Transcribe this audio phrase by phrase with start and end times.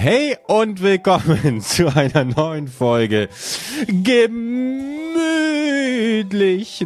[0.00, 3.28] Hey und willkommen zu einer neuen Folge
[3.88, 4.86] Gemütlich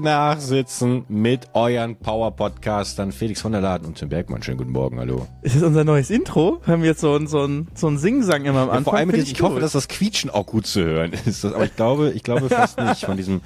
[0.00, 4.43] nachsitzen mit euren Power-Podcastern Felix von der Laden und Tim Bergmann.
[4.43, 5.27] Schönen guten Morgen, hallo.
[5.43, 6.62] Ist das unser neues Intro?
[6.67, 8.79] Haben wir jetzt so ein, so ein, so ein Singsang immer am Anfang?
[8.79, 11.44] Ja, vor allem, ich, ich hoffe, dass das Quietschen auch gut zu hören ist.
[11.44, 13.43] aber ich glaube, ich glaube fast nicht von diesem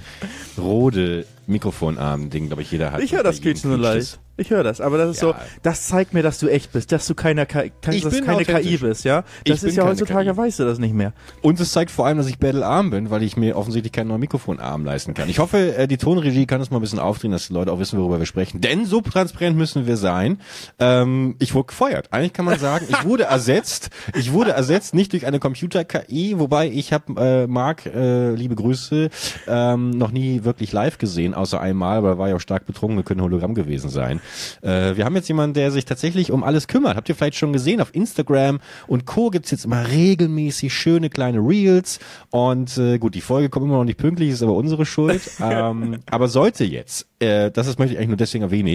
[0.57, 3.03] Rode Mikrofonarm-Ding, glaube ich, jeder hat.
[3.03, 4.21] Ich höre das Quietschen so leicht.
[4.39, 5.29] Ich höre das, aber das ist ja.
[5.29, 8.77] so, das zeigt mir, dass du echt bist, dass du keine, keine, dass keine KI
[8.77, 9.25] bist, ja?
[9.47, 10.37] Das ich ist ja heutzutage, KI.
[10.37, 11.15] weißt du das nicht mehr.
[11.41, 14.09] Und es zeigt vor allem, dass ich Battle Arm bin, weil ich mir offensichtlich keinen
[14.09, 15.31] neuen Mikrofonarm leisten kann.
[15.31, 17.79] Ich hoffe, äh, die Tonregie kann das mal ein bisschen aufdrehen, dass die Leute auch
[17.79, 18.61] wissen, worüber wir sprechen.
[18.61, 20.39] Denn so transparent müssen wir sein.
[20.79, 22.09] Ähm, ich wurde gefeuert.
[22.13, 23.89] Eigentlich kann man sagen, ich wurde ersetzt.
[24.15, 29.09] Ich wurde ersetzt nicht durch eine Computer-KI, wobei ich habe äh, Marc, äh, liebe Grüße,
[29.49, 33.05] ähm, noch nie wirklich live gesehen, außer einmal, aber war ja auch stark betrunken, wir
[33.05, 34.21] können Hologramm gewesen sein.
[34.63, 36.97] Äh, wir haben jetzt jemanden, der sich tatsächlich um alles kümmert.
[36.97, 39.31] Habt ihr vielleicht schon gesehen, auf Instagram und Co.
[39.31, 41.99] gibt's jetzt immer regelmäßig schöne kleine Reels.
[42.31, 45.23] Und äh, gut, die Folge kommt immer noch nicht pünktlich, ist aber unsere Schuld.
[45.41, 48.67] ähm, aber sollte jetzt, äh, das ist, möchte ich eigentlich nur deswegen erwähnen,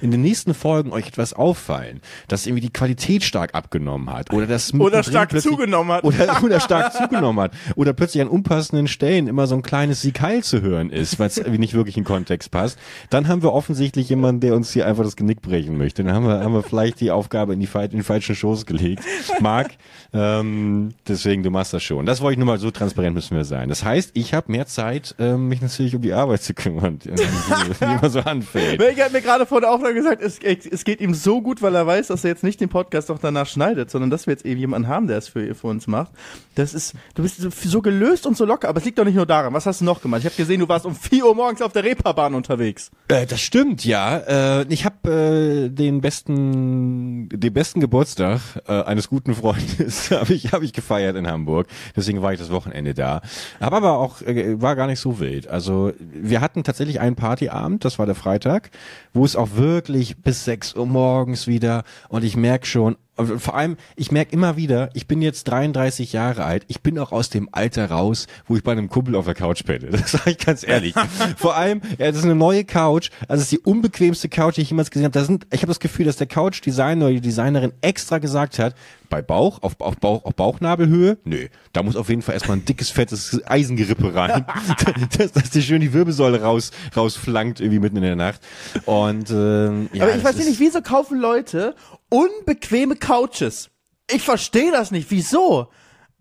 [0.00, 4.46] in den nächsten Folgen euch etwas auffallen, dass irgendwie die Qualität stark abgenommen hat oder
[4.46, 9.26] das oder stark zugenommen hat oder, oder stark zugenommen hat oder plötzlich an unpassenden Stellen
[9.26, 12.78] immer so ein kleines Sieg zu hören ist, weil es irgendwie nicht wirklich Kontext passt,
[13.10, 16.04] dann haben wir offensichtlich jemanden, der uns hier einfach das Genick brechen möchte.
[16.04, 19.02] Dann haben wir, haben wir vielleicht die Aufgabe in die, in die falschen Schoß gelegt.
[19.40, 19.72] Marc,
[20.12, 22.06] ähm, deswegen, du machst das schon.
[22.06, 23.68] Das wollte ich nur mal so transparent müssen wir sein.
[23.68, 27.10] Das heißt, ich habe mehr Zeit, ähm, mich natürlich um die Arbeit zu kümmern, die,
[27.10, 28.80] die immer so anfällt.
[28.82, 31.74] Ich hat mir gerade vor der Aufnahme gesagt, es, es geht ihm so gut, weil
[31.74, 34.44] er weiß, dass er jetzt nicht den Podcast doch danach schneidet, sondern dass wir jetzt
[34.44, 36.12] eben jemanden haben, der es für, für uns macht.
[36.54, 39.26] Das ist, du bist so gelöst und so locker, aber es liegt doch nicht nur
[39.26, 39.52] daran.
[39.52, 40.20] Was hast du noch gemacht?
[40.20, 42.90] Ich habe gesehen, du warst um 4 Uhr morgens auf der Reeperbahn unterwegs.
[43.08, 44.18] Äh, das stimmt, ja.
[44.18, 50.52] Äh, ich habe äh, den besten, den besten Geburtstag äh, eines guten Freundes habe ich,
[50.52, 51.68] hab ich gefeiert in Hamburg.
[51.96, 53.22] Deswegen war ich das Wochenende da.
[53.60, 55.48] Hab aber auch, äh, war gar nicht so wild.
[55.48, 58.70] Also wir hatten tatsächlich einen Partyabend, das war der Freitag,
[59.12, 63.76] wo es auch wirklich bis 6 Uhr morgens wieder und ich merk schon, vor allem,
[63.96, 67.48] ich merke immer wieder, ich bin jetzt 33 Jahre alt, ich bin auch aus dem
[67.52, 69.88] Alter raus, wo ich bei einem Kumpel auf der Couch penne.
[70.04, 70.94] Das sage ich ganz ehrlich.
[71.36, 74.62] Vor allem, ja, das ist eine neue Couch, also es ist die unbequemste Couch, die
[74.62, 75.12] ich jemals gesehen habe.
[75.12, 78.74] Da sind, ich habe das Gefühl, dass der Couch-Designer oder die Designerin extra gesagt hat,
[79.08, 82.64] bei Bauch, auf, auf, Bauch, auf Bauchnabelhöhe, nö, da muss auf jeden Fall erstmal ein
[82.64, 84.44] dickes, fettes Eisengerippe rein,
[85.18, 88.40] dass, dass dir schön die Wirbelsäule raus, rausflankt irgendwie mitten in der Nacht.
[88.86, 91.76] Und ähm, ja, Aber ich weiß nicht, wieso kaufen Leute
[92.14, 93.70] unbequeme Couches?
[94.10, 95.10] Ich verstehe das nicht.
[95.10, 95.68] Wieso?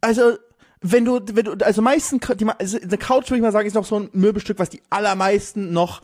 [0.01, 0.37] Also,
[0.81, 3.75] wenn du, wenn du, also meisten, die, also eine Couch würde ich mal sagen, ist
[3.75, 6.01] noch so ein Möbelstück, was die allermeisten noch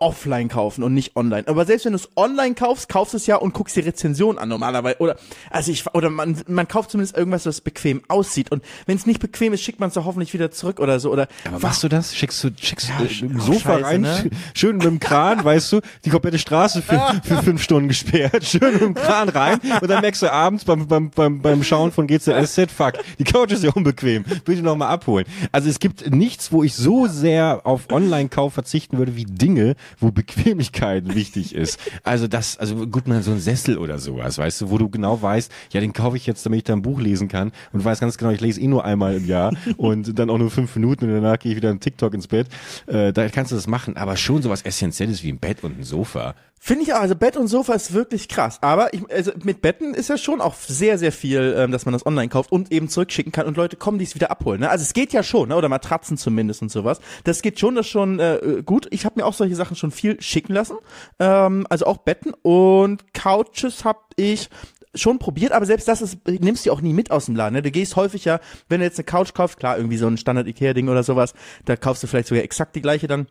[0.00, 1.46] offline kaufen und nicht online.
[1.46, 4.38] Aber selbst wenn du es online kaufst, kaufst du es ja und guckst die Rezension
[4.38, 5.00] an normalerweise.
[5.00, 5.16] Oder
[5.50, 8.52] also ich oder man, man kauft zumindest irgendwas, was bequem aussieht.
[8.52, 11.10] Und wenn es nicht bequem ist, schickt man es doch hoffentlich wieder zurück oder so.
[11.10, 12.14] Oder Aber machst du das?
[12.14, 14.30] Schickst du schickst ja, äh, ein Sofa Scheiße, rein, ne?
[14.54, 18.72] schön mit dem Kran, weißt du, die komplette Straße für, für fünf Stunden gesperrt, schön
[18.72, 22.06] mit dem Kran rein und dann merkst du abends beim, beim, beim, beim Schauen von
[22.06, 25.26] GZSZ, fuck, die Couch ist ja unbequem, bitte noch mal abholen.
[25.52, 30.10] Also es gibt nichts, wo ich so sehr auf Online-Kauf verzichten würde wie Dinge, wo
[30.10, 31.78] Bequemlichkeit wichtig ist.
[32.02, 35.20] Also das, also gut, mal so ein Sessel oder sowas, weißt du, wo du genau
[35.20, 38.00] weißt, ja, den kaufe ich jetzt, damit ich da ein Buch lesen kann und weiß
[38.00, 41.06] ganz genau, ich lese eh nur einmal im Jahr und dann auch nur fünf Minuten
[41.06, 42.48] und danach gehe ich wieder in TikTok ins Bett.
[42.86, 45.84] Äh, da kannst du das machen, aber schon sowas Essentielles wie ein Bett und ein
[45.84, 46.34] Sofa.
[46.60, 48.58] Finde ich auch, also Bett und Sofa ist wirklich krass.
[48.60, 51.92] Aber ich, also mit Betten ist ja schon auch sehr, sehr viel, ähm, dass man
[51.92, 54.60] das online kauft und eben zurückschicken kann und Leute kommen, die es wieder abholen.
[54.60, 54.70] Ne?
[54.70, 55.56] Also es geht ja schon, ne?
[55.56, 57.00] oder Matratzen zumindest und sowas.
[57.24, 58.88] Das geht schon, das schon äh, gut.
[58.90, 60.76] Ich habe mir auch solche Sachen schon viel schicken lassen.
[61.18, 64.48] Ähm, also auch Betten und Couches habe ich
[64.94, 67.54] schon probiert, aber selbst das ist, nimmst du auch nie mit aus dem Laden.
[67.54, 67.62] Ne?
[67.62, 70.88] Du gehst häufig ja, wenn du jetzt eine Couch kaufst, klar, irgendwie so ein Standard-Ikea-Ding
[70.88, 73.26] oder sowas, da kaufst du vielleicht sogar exakt die gleiche dann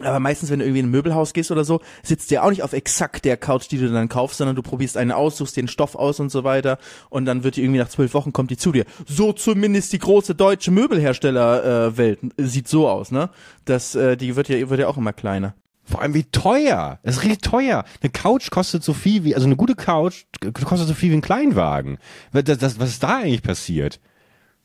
[0.00, 2.62] aber meistens, wenn du irgendwie in ein Möbelhaus gehst oder so, sitzt der auch nicht
[2.62, 5.68] auf exakt der Couch, die du dann kaufst, sondern du probierst eine aus, suchst den
[5.68, 6.78] Stoff aus und so weiter
[7.10, 8.86] und dann wird die irgendwie nach zwölf Wochen kommt die zu dir.
[9.06, 13.28] So zumindest die große deutsche Möbelherstellerwelt äh, sieht so aus, ne?
[13.66, 15.54] Das, äh, die wird ja, wird ja auch immer kleiner.
[15.84, 17.00] Vor allem wie teuer.
[17.02, 17.84] Das ist richtig teuer.
[18.00, 20.24] Eine Couch kostet so viel wie, also eine gute Couch
[20.64, 21.98] kostet so viel wie ein Kleinwagen.
[22.32, 24.00] Das, das, was ist da eigentlich passiert?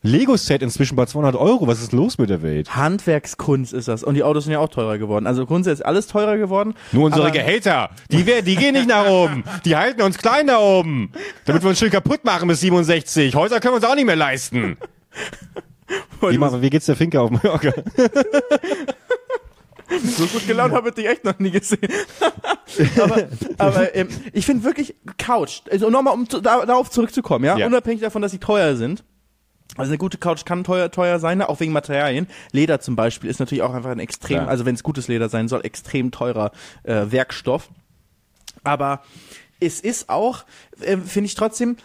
[0.03, 1.67] Lego-Set inzwischen bei 200 Euro.
[1.67, 2.75] Was ist los mit der Welt?
[2.75, 4.03] Handwerkskunst ist das.
[4.03, 5.25] Und die Autos sind ja auch teurer geworden.
[5.25, 6.75] Also grundsätzlich ist alles teurer geworden.
[6.91, 9.43] Nur unsere Gehälter, die, die gehen nicht nach oben.
[9.65, 11.11] Die halten uns klein da oben.
[11.45, 13.35] Damit wir uns schön kaputt machen bis 67.
[13.35, 14.77] Häuser können wir uns auch nicht mehr leisten.
[16.21, 17.73] wie, wie geht's der Finke auf Mallorca?
[20.03, 21.87] so gut gelaunt habe ich dich echt noch nie gesehen.
[23.01, 23.27] aber
[23.57, 27.57] aber ähm, ich finde wirklich Couch, also nochmal um zu, da, darauf zurückzukommen, ja?
[27.57, 27.67] Ja.
[27.67, 29.03] unabhängig davon, dass sie teuer sind.
[29.77, 31.49] Also eine gute Couch kann teuer teuer sein, ne?
[31.49, 32.27] auch wegen Materialien.
[32.51, 34.49] Leder zum Beispiel ist natürlich auch einfach ein extrem, Klar.
[34.49, 36.51] also wenn es gutes Leder sein soll, extrem teurer
[36.83, 37.69] äh, Werkstoff.
[38.63, 39.01] Aber
[39.59, 40.45] es ist auch,
[40.81, 41.77] äh, finde ich trotzdem,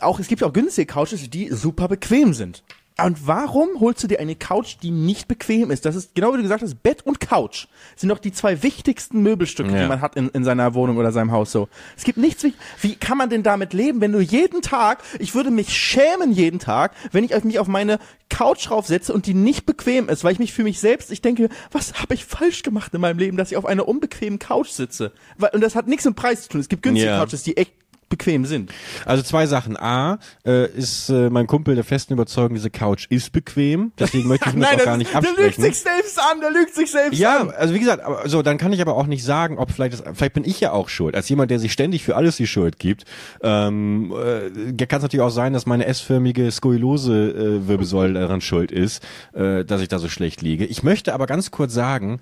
[0.00, 2.62] auch es gibt auch günstige Couches, die super bequem sind.
[3.00, 5.86] Und warum holst du dir eine Couch, die nicht bequem ist?
[5.86, 7.66] Das ist genau wie du gesagt hast, Bett und Couch
[7.96, 9.88] sind doch die zwei wichtigsten Möbelstücke, die Ja.
[9.88, 11.68] man hat in, in seiner Wohnung oder seinem Haus so.
[11.96, 12.52] Es gibt nichts wie,
[12.82, 16.58] wie kann man denn damit leben, wenn du jeden Tag, ich würde mich schämen jeden
[16.58, 17.98] Tag, wenn ich mich auf meine
[18.28, 21.48] Couch raufsetze und die nicht bequem ist, weil ich mich für mich selbst, ich denke,
[21.70, 25.12] was habe ich falsch gemacht in meinem Leben, dass ich auf einer unbequemen Couch sitze?
[25.38, 26.60] Weil, und das hat nichts mit Preis zu tun.
[26.60, 27.18] Es gibt günstige Ja.
[27.24, 27.72] Couches, die echt
[28.12, 28.70] bequem sind.
[29.04, 29.76] Also zwei Sachen.
[29.76, 33.92] A, äh, ist äh, mein Kumpel der festen Überzeugung, diese Couch ist bequem.
[33.98, 35.62] Deswegen möchte ich ihm das auch gar nicht der lügt absprechen.
[35.64, 37.50] sich selbst an, der lügt sich selbst Ja, an.
[37.50, 40.02] also wie gesagt, aber, so dann kann ich aber auch nicht sagen, ob vielleicht das,
[40.14, 41.16] vielleicht bin ich ja auch schuld.
[41.16, 43.04] Als jemand, der sich ständig für alles die Schuld gibt,
[43.42, 48.70] ähm, äh, kann es natürlich auch sein, dass meine S-förmige Skoliose äh, Wirbelsäule daran schuld
[48.70, 50.66] ist, äh, dass ich da so schlecht liege.
[50.66, 52.20] Ich möchte aber ganz kurz sagen,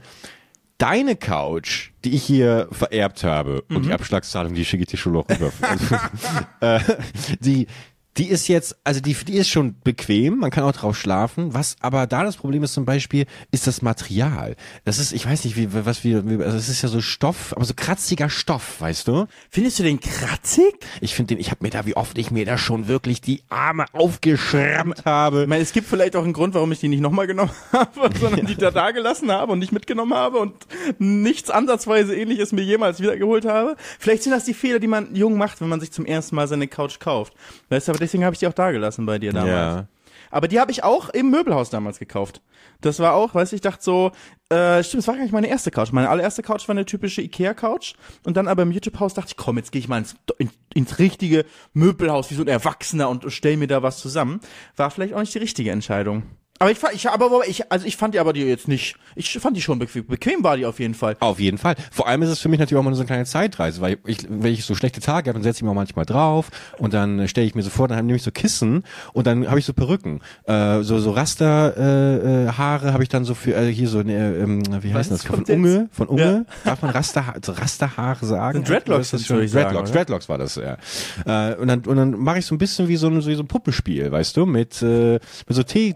[0.80, 5.12] deine Couch, die ich hier vererbt habe und die Abschlagszahlung, die schicke ich dir schon
[5.12, 5.52] noch rüber.
[6.60, 6.80] äh,
[7.40, 7.66] die
[8.20, 11.54] die ist jetzt, also die, die ist schon bequem, man kann auch drauf schlafen.
[11.54, 14.56] Was aber da das Problem ist zum Beispiel, ist das Material.
[14.84, 17.54] Das ist, ich weiß nicht, wie, was wir, wie- also es ist ja so Stoff,
[17.56, 19.26] aber so kratziger Stoff, weißt du?
[19.48, 20.74] Findest du den kratzig?
[21.00, 23.42] Ich finde den, ich habe mir da, wie oft ich mir da schon wirklich die
[23.48, 25.42] Arme aufgeschrammt habe.
[25.42, 28.10] Ich meine, es gibt vielleicht auch einen Grund, warum ich die nicht nochmal genommen habe,
[28.18, 30.54] sondern die da, da gelassen habe und nicht mitgenommen habe und
[30.98, 33.76] nichts ansatzweise ähnliches mir jemals wiedergeholt habe.
[33.98, 36.48] Vielleicht sind das die Fehler, die man jung macht, wenn man sich zum ersten Mal
[36.48, 37.32] seine Couch kauft.
[37.70, 39.50] Weißt du, aber deswegen habe ich die auch da gelassen bei dir damals.
[39.50, 39.88] Ja.
[40.30, 42.40] Aber die habe ich auch im Möbelhaus damals gekauft.
[42.80, 44.12] Das war auch, weißt du, ich dachte so,
[44.48, 45.92] äh, stimmt, das war gar nicht meine erste Couch.
[45.92, 47.94] Meine allererste Couch war eine typische Ikea-Couch.
[48.24, 50.98] Und dann aber im YouTube-Haus dachte ich, komm, jetzt gehe ich mal ins, in, ins
[50.98, 54.40] richtige Möbelhaus, wie so ein Erwachsener und stell mir da was zusammen.
[54.76, 56.22] War vielleicht auch nicht die richtige Entscheidung.
[56.62, 59.38] Aber ich fand, ich, aber ich, also ich fand die aber die jetzt nicht, ich
[59.38, 61.16] fand die schon bequem, bequem war die auf jeden Fall.
[61.20, 61.74] Auf jeden Fall.
[61.90, 64.26] Vor allem ist es für mich natürlich auch mal so eine kleine Zeitreise, weil ich,
[64.28, 67.26] wenn ich so schlechte Tage habe, dann setze ich mich auch manchmal drauf und dann
[67.28, 68.84] stelle ich mir so vor, dann nehme ich so Kissen
[69.14, 70.20] und dann habe ich so Perücken.
[70.44, 74.36] Äh, so so Rasterhaare äh, Haare habe ich dann so für äh, hier so eine,
[74.36, 75.24] ähm, wie heißt das?
[75.24, 75.44] Von?
[75.44, 76.44] Unge, von Unge.
[76.66, 78.58] Darf man Rasterha so Rasterhaare sagen?
[78.58, 79.92] Sind Dreadlocks das schon ich sagen, Dreadlocks?
[79.92, 80.76] Dreadlocks war das, ja.
[81.24, 83.48] Äh, und dann und dann mache ich so ein bisschen wie so ein, so ein
[83.48, 85.94] Puppenspiel, weißt du, mit äh, mit so Tee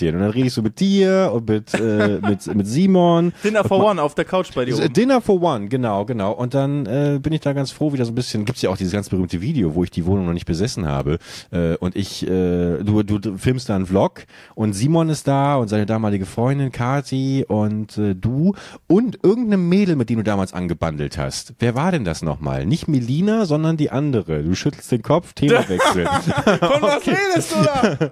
[0.00, 3.64] Teekränzchen und dann rede ich so mit dir und mit äh, mit mit Simon Dinner
[3.64, 4.92] for One auf der Couch bei dir oben.
[4.92, 6.32] Dinner for One, genau, genau.
[6.32, 8.76] Und dann äh, bin ich da ganz froh, wieder so ein bisschen, gibt's ja auch
[8.76, 11.18] dieses ganz berühmte Video, wo ich die Wohnung noch nicht besessen habe.
[11.50, 14.24] Äh, und ich, äh, du, du, filmst da einen Vlog
[14.54, 18.54] und Simon ist da und seine damalige Freundin Kati und äh, du
[18.86, 21.54] und irgendeine Mädel, mit die du damals angebandelt hast.
[21.58, 22.66] Wer war denn das nochmal?
[22.66, 24.42] Nicht Melina, sondern die andere.
[24.42, 26.06] Du schüttelst den Kopf, Themawechsel.
[26.60, 28.10] Von was redest du da?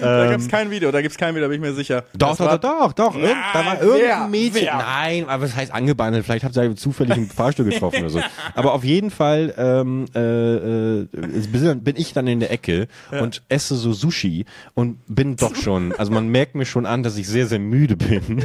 [0.00, 2.04] da gibt's kein Video, da gibt's kein Video, da bin ich mir sicher.
[2.16, 3.14] Doch, Das doch, war- doch, doch, doch.
[3.16, 3.82] Irgend, da war wer?
[3.82, 4.62] irgendein Mädchen.
[4.62, 4.76] Wer?
[4.76, 6.24] Nein, aber was heißt angebandelt?
[6.24, 8.20] Vielleicht habt ihr zufällig im Fahrstuhl getroffen oder so.
[8.54, 12.88] Aber auf jeden Fall ähm, äh, äh, bin ich dann in der Ecke
[13.20, 14.44] und esse so Sushi
[14.74, 17.96] und bin doch schon, also man merkt mir schon an, dass ich sehr, sehr müde
[17.96, 18.44] bin.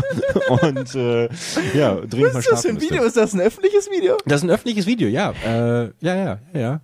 [0.48, 1.28] und äh,
[1.74, 3.02] ja, dringend mal Was ist das für ein Video?
[3.02, 4.16] Ist das ein öffentliches Video?
[4.24, 5.32] Das ist ein öffentliches Video, ja.
[5.44, 6.80] Äh, ja, ja, ja, ja.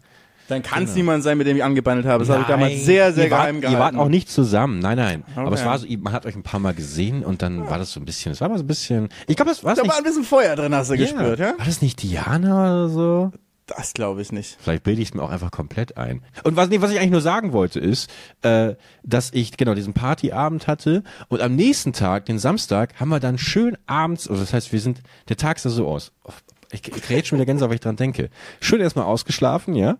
[0.48, 2.24] Dann kann es niemand sein, mit dem ich angebandelt habe.
[2.24, 3.78] Das habe ich damals sehr, sehr ihr wart, geheim Ihr gehalten.
[3.80, 5.24] wart auch nicht zusammen, nein, nein.
[5.34, 5.68] Aber es Okay.
[5.68, 8.04] war so, man hat euch ein paar Mal gesehen und dann war das so ein
[8.04, 10.04] bisschen, es war mal so ein bisschen, ich glaube, das war da nicht, war ein
[10.04, 11.54] bisschen Feuer drin, hast du gespürt, ja?
[11.58, 13.32] War das nicht Diana oder so?
[13.68, 14.56] Das glaube ich nicht.
[14.60, 16.22] Vielleicht bilde ich es mir auch einfach komplett ein.
[16.44, 18.08] Und was, nee, was ich eigentlich nur sagen wollte, ist,
[18.42, 23.18] äh, dass ich genau diesen Partyabend hatte und am nächsten Tag, den Samstag, haben wir
[23.18, 26.12] dann schön abends, also das heißt, wir sind, der Tag sah so aus.
[26.72, 28.30] Ich, ich jetzt schon wieder Gänsehaut, wenn ich dran denke.
[28.60, 29.98] Schön erstmal ausgeschlafen, ja.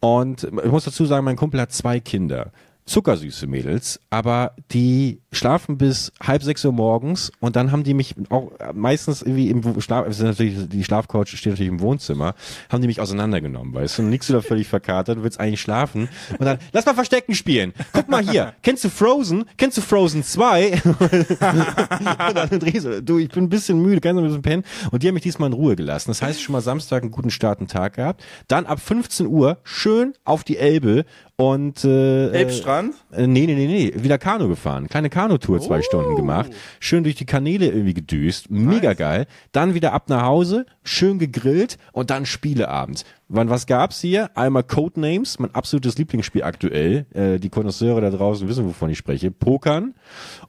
[0.00, 2.52] Und ich muss dazu sagen, mein Kumpel hat zwei Kinder.
[2.86, 8.14] Zuckersüße Mädels, aber die schlafen bis halb sechs Uhr morgens und dann haben die mich
[8.30, 12.34] auch meistens irgendwie im Schlaf, natürlich, die Schlafcouch steht natürlich im Wohnzimmer,
[12.70, 15.60] haben die mich auseinandergenommen, weißt du, und liegst du da völlig verkatert, du willst eigentlich
[15.60, 19.82] schlafen und dann, lass mal Verstecken spielen, guck mal hier, kennst du Frozen, kennst du
[19.82, 20.82] Frozen 2?
[20.82, 24.64] und dann drehst du, du, ich bin ein bisschen müde, kannst du ein bisschen pennen
[24.90, 27.30] und die haben mich diesmal in Ruhe gelassen, das heißt schon mal Samstag einen guten
[27.30, 31.04] Start, einen Tag gehabt, dann ab 15 Uhr schön auf die Elbe
[31.36, 32.94] und äh, Elbstrand?
[33.12, 34.88] äh, nee, nee, nee, nee, wieder Kanu gefahren.
[34.88, 39.26] Kleine Kanutour zwei Stunden gemacht, schön durch die Kanäle irgendwie gedüst, mega geil.
[39.50, 43.04] Dann wieder ab nach Hause, schön gegrillt und dann Spieleabend.
[43.28, 44.30] Wann was gab's hier?
[44.36, 47.06] Einmal Codenames, mein absolutes Lieblingsspiel aktuell.
[47.12, 49.32] Äh, die Konnoisseure da draußen wissen, wovon ich spreche.
[49.32, 49.94] Pokern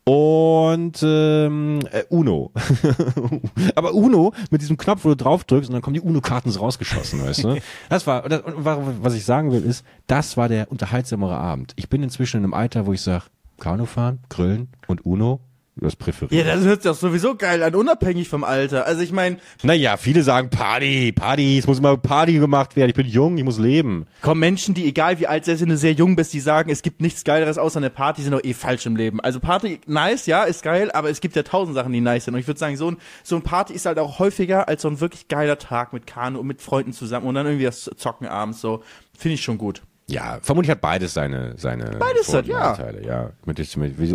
[0.03, 2.51] und ähm, äh, Uno.
[3.75, 6.59] Aber Uno mit diesem Knopf, wo du drauf drückst und dann kommen die Uno-Karten so
[6.59, 7.57] rausgeschossen, weißt du?
[7.89, 11.73] Das war, das, was ich sagen will, ist, das war der unterhaltsamere Abend.
[11.77, 13.23] Ich bin inzwischen in einem Alter, wo ich sage,
[13.59, 15.41] Kanu fahren, Grillen und Uno,
[15.79, 18.85] das präferiere Ja, das hört sich doch sowieso geil an, unabhängig vom Alter.
[18.85, 22.89] Also ich meine, Naja, viele sagen Party, Party, es muss immer Party gemacht werden.
[22.89, 24.07] Ich bin jung, ich muss leben.
[24.21, 27.01] kommen Menschen, die egal wie alt sie sind, sehr jung bist, die sagen, es gibt
[27.01, 29.19] nichts Geileres außer eine Party, sind doch eh falsch im Leben.
[29.19, 32.33] Also Party, nice, ja, ist geil, aber es gibt ja tausend Sachen, die nice sind.
[32.33, 34.87] Und ich würde sagen, so ein, so ein Party ist halt auch häufiger als so
[34.87, 38.27] ein wirklich geiler Tag mit Kanu und mit Freunden zusammen und dann irgendwie das Zocken
[38.27, 38.83] abends so.
[39.15, 39.81] Finde ich schon gut.
[40.09, 42.59] Ja, vermutlich hat beides seine seine Beides Vor- hat, ja.
[42.59, 43.31] Nachteile, ja.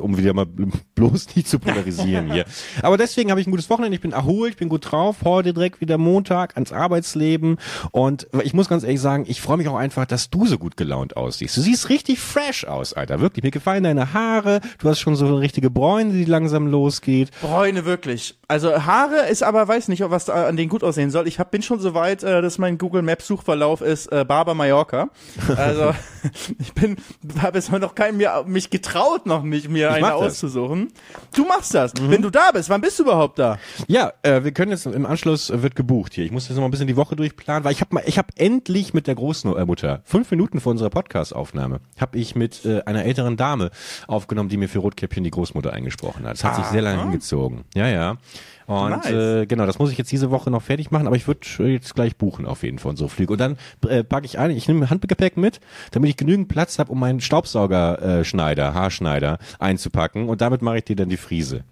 [0.01, 0.47] Um wieder mal
[0.95, 2.47] bloß nicht zu polarisieren hier.
[2.83, 3.95] Aber deswegen habe ich ein gutes Wochenende.
[3.95, 5.17] Ich bin erholt, ich bin gut drauf.
[5.23, 7.59] Heute direkt wieder Montag ans Arbeitsleben
[7.91, 10.79] und ich muss ganz ehrlich sagen, ich freue mich auch einfach, dass du so gut
[10.79, 11.59] gelaunt aussiehst.
[11.59, 13.21] Du siehst richtig fresh aus, Alter.
[13.21, 13.43] Wirklich.
[13.45, 14.61] Mir gefallen deine Haare.
[14.79, 17.31] Du hast schon so eine richtige Bräune, die langsam losgeht.
[17.43, 18.39] Bräune wirklich.
[18.52, 21.26] Also Haare ist aber, weiß nicht, was da an denen gut aussehen soll.
[21.26, 24.52] Ich hab, bin schon so weit, äh, dass mein Google Maps Suchverlauf ist äh, Barber
[24.52, 25.09] Mallorca.
[25.56, 25.94] Also
[26.59, 26.97] ich bin,
[27.41, 30.21] habe es noch kein mir mich getraut noch nicht mir Ich eine mach das.
[30.21, 30.26] Mhm.
[30.26, 30.93] auszusuchen.
[31.35, 31.93] Du machst das.
[32.00, 33.59] Wenn du da bist, wann bist du überhaupt da?
[33.88, 36.25] Ja, äh, wir können jetzt im Anschluss äh, wird gebucht hier.
[36.25, 38.19] Ich muss jetzt noch mal ein bisschen die Woche durchplanen, weil ich habe mal, ich
[38.19, 43.05] habe endlich mit der Großmutter fünf Minuten vor unserer Podcast-Aufnahme habe ich mit äh, einer
[43.05, 43.71] älteren Dame
[44.07, 46.35] aufgenommen, die mir für Rotkäppchen die Großmutter eingesprochen hat.
[46.37, 47.64] Es hat sich sehr lange hingezogen.
[47.75, 48.17] Ja, ja.
[48.66, 49.11] Und Nice.
[49.11, 51.40] äh, genau, das muss ich jetzt diese Woche noch fertig machen, aber ich würde
[51.71, 53.33] jetzt gleich buchen auf jeden Fall unsere Flüge.
[53.33, 53.57] Und dann
[53.88, 57.21] äh, packe ich ein, ich nehme Handgepäck mit, damit ich genügend Platz habe, um meinen
[57.21, 60.28] Staubsauger-Schneider, äh, Schneider, Haarschneider einzupacken.
[60.28, 61.64] Und damit mache ich dir dann die Friese.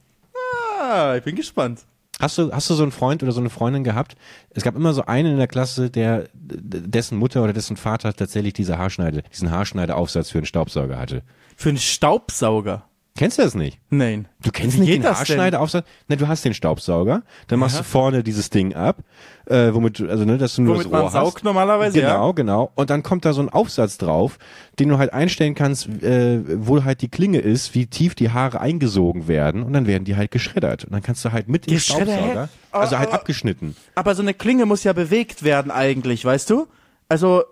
[0.81, 1.81] Ah, ich bin gespannt.
[2.21, 4.15] Hast du, hast du so einen Freund oder so eine Freundin gehabt?
[4.51, 8.53] Es gab immer so einen in der Klasse, der dessen Mutter oder dessen Vater tatsächlich
[8.53, 11.23] diese Haarschneide, diesen Haarschneideaufsatz für einen Staubsauger hatte.
[11.57, 12.85] Für einen Staubsauger.
[13.17, 13.79] Kennst du das nicht?
[13.91, 14.29] Nein.
[14.41, 15.37] Du kennst Wie nicht den das denn?
[15.37, 15.85] Haarschneideaufsatz?
[16.09, 18.99] Ne, du hast den Staubsauger, dann machst du vorne dieses Ding ab,
[19.47, 21.45] äh, womit du, also ne, dass du nur Womit das man Rohr saugt hast.
[21.45, 22.33] normalerweise, Genau, ja.
[22.33, 22.71] genau.
[22.77, 24.39] Und dann kommt da so ein Aufsatz drauf,
[24.79, 28.61] den du halt einstellen kannst, äh, wo halt die Klinge ist, wie tief die Haare
[28.61, 30.85] eingesogen werden und dann werden die halt geschreddert.
[30.85, 32.09] Und dann kannst du halt mit Geschreddert?
[32.17, 33.77] Staubsauger, also halt Aber- abgeschnitten.
[33.97, 36.69] Aber so eine Klinge muss ja bewegt werden eigentlich, weißt du?
[37.09, 37.43] Also,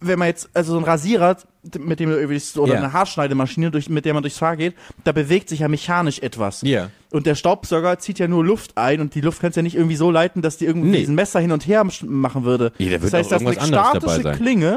[0.00, 1.36] wenn man jetzt, also so ein Rasierer,
[1.78, 2.78] mit dem du irgendwie, oder Ja.
[2.78, 4.74] eine Haarschneidemaschine, durch, mit der man durchs Haar geht,
[5.04, 6.62] da bewegt sich ja mechanisch etwas.
[6.62, 6.90] Ja.
[7.10, 9.74] Und der Staubsauger zieht ja nur Luft ein und die Luft kannst du ja nicht
[9.76, 10.98] irgendwie so leiten, dass die irgendwie Nee.
[11.00, 12.72] diesen Messer hin und her machen würde.
[12.78, 14.32] Ja, da wird das heißt, dass eine statische.
[14.32, 14.68] Klinge,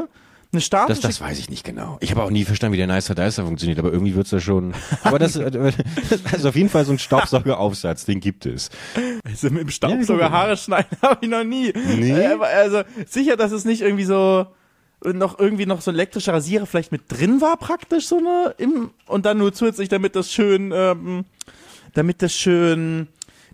[0.54, 1.96] eine Das, statische das weiß ich nicht genau.
[2.00, 4.74] Ich habe auch nie verstanden, wie der Nicer Dicer funktioniert, aber irgendwie wird's ja schon.
[5.04, 8.68] Aber das, äh, das ist auf jeden Fall so ein Staubsaugeraufsatz, den gibt es.
[9.24, 10.30] Also mit dem Staubsauger.
[10.30, 11.72] Haare schneiden habe ich noch nie.
[11.96, 12.10] Nee?
[12.12, 14.46] Äh, also sicher, dass es nicht irgendwie so
[15.04, 18.90] noch irgendwie noch so ein elektrischer Rasierer vielleicht mit drin war praktisch so eine im
[19.06, 21.24] und dann nur zusätzlich damit das schön ähm,
[21.94, 23.08] damit das schön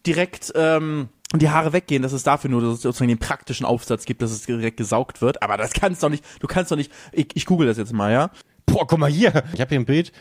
[0.06, 4.30] direkt ähm, die Haare weggehen, dass es dafür nur sozusagen den praktischen Aufsatz gibt, dass
[4.30, 5.42] es direkt gesaugt wird.
[5.42, 6.24] Aber das kannst doch nicht.
[6.40, 6.90] Du kannst doch nicht.
[7.12, 8.30] Ich, ich google das jetzt mal, ja.
[8.64, 9.44] Boah, guck mal hier.
[9.52, 10.12] Ich habe hier ein Bild.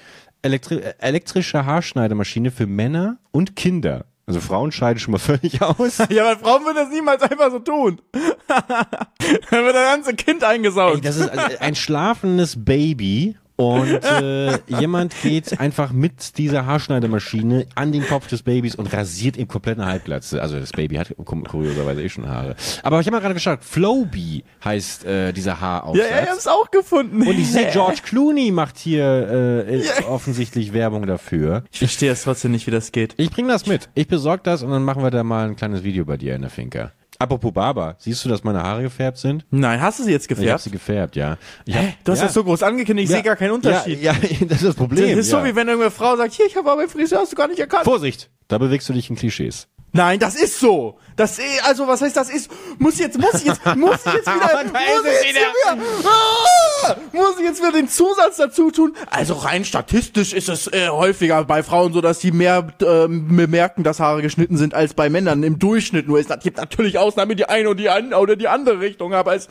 [0.41, 4.05] Elektri elektrische Haarschneidemaschine für Männer und Kinder.
[4.27, 5.97] Also Frauen scheiden schon mal völlig aus.
[6.09, 8.01] Ja, aber Frauen würden das niemals einfach so tun.
[8.11, 10.95] Dann wird das ganze Kind eingesaugt.
[10.97, 17.91] Ey, das ist ein schlafendes Baby und äh, jemand geht einfach mit dieser Haarschneidemaschine an
[17.91, 20.41] den Kopf des Babys und rasiert ihm komplett eine Halbglatze.
[20.41, 22.55] Also das Baby hat kur- kurioserweise eh schon Haare.
[22.83, 26.05] Aber ich habe mal gerade geschaut, Flowbee heißt äh, dieser Haaraufsatz.
[26.09, 27.21] ja, ich hab's auch gefunden.
[27.21, 31.63] und ich sehe, George Clooney macht hier äh, offensichtlich Werbung dafür.
[31.71, 33.15] Ich verstehe es trotzdem nicht, wie das geht.
[33.17, 33.89] Ich bring das mit.
[33.95, 36.41] Ich besorg das und dann machen wir da mal ein kleines Video bei dir in
[36.41, 36.91] der Finca.
[37.19, 39.45] Apropos Barber, siehst du, dass meine Haare gefärbt sind?
[39.49, 40.63] Nein, hast du sie jetzt Ich habe gefärbt?
[40.63, 41.37] sie gefärbt, ja.
[41.65, 42.25] Ich hab, Du hast ja.
[42.25, 44.01] das so groß angekündigt, ich sehe gar keinen Unterschied.
[44.01, 45.09] Ja, ja, das ist das Problem.
[45.09, 45.39] das ist ja.
[45.39, 47.59] so, wie wenn irgendeine Frau sagt, hier, ich habe aber Friseur, hast du gar nicht
[47.59, 47.85] erkannt.
[47.85, 49.67] Vorsicht, da bewegst du dich in Klischees.
[49.93, 50.99] Nein, das ist so.
[51.15, 52.51] Das, eh- also, was heißt das ist?
[52.77, 57.39] Muss jetzt, muss ich jetzt, muss ich jetzt wieder, muss ich jetzt wieder, ah, muss
[57.39, 58.93] ich jetzt wieder den Zusatz dazu tun?
[59.09, 63.83] Also rein statistisch ist es äh, häufiger bei Frauen so, dass sie mehr ähm, bemerken,
[63.83, 66.07] dass Haare geschnitten sind als bei Männern im Durchschnitt.
[66.07, 69.35] Nur es gibt natürlich Ausnahmen, die eine und die an, oder die andere Richtung, aber
[69.35, 69.47] es,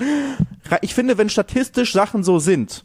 [0.83, 2.85] ich finde, wenn statistisch Sachen so sind,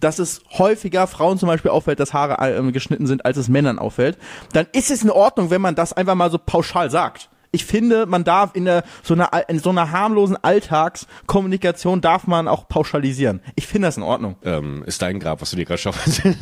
[0.00, 3.78] dass es häufiger Frauen zum Beispiel auffällt, dass Haare äh, geschnitten sind, als es Männern
[3.78, 4.18] auffällt,
[4.52, 7.30] dann ist es in Ordnung, wenn man das einfach mal so pauschal sagt.
[7.52, 12.48] Ich finde, man darf in, der, so, einer, in so einer harmlosen Alltagskommunikation darf man
[12.48, 13.40] auch pauschalisieren.
[13.54, 14.36] Ich finde das in Ordnung.
[14.52, 16.18] Ähm, ist dein Grab, was du dir gerade schaffst.
[16.24, 16.34] ja,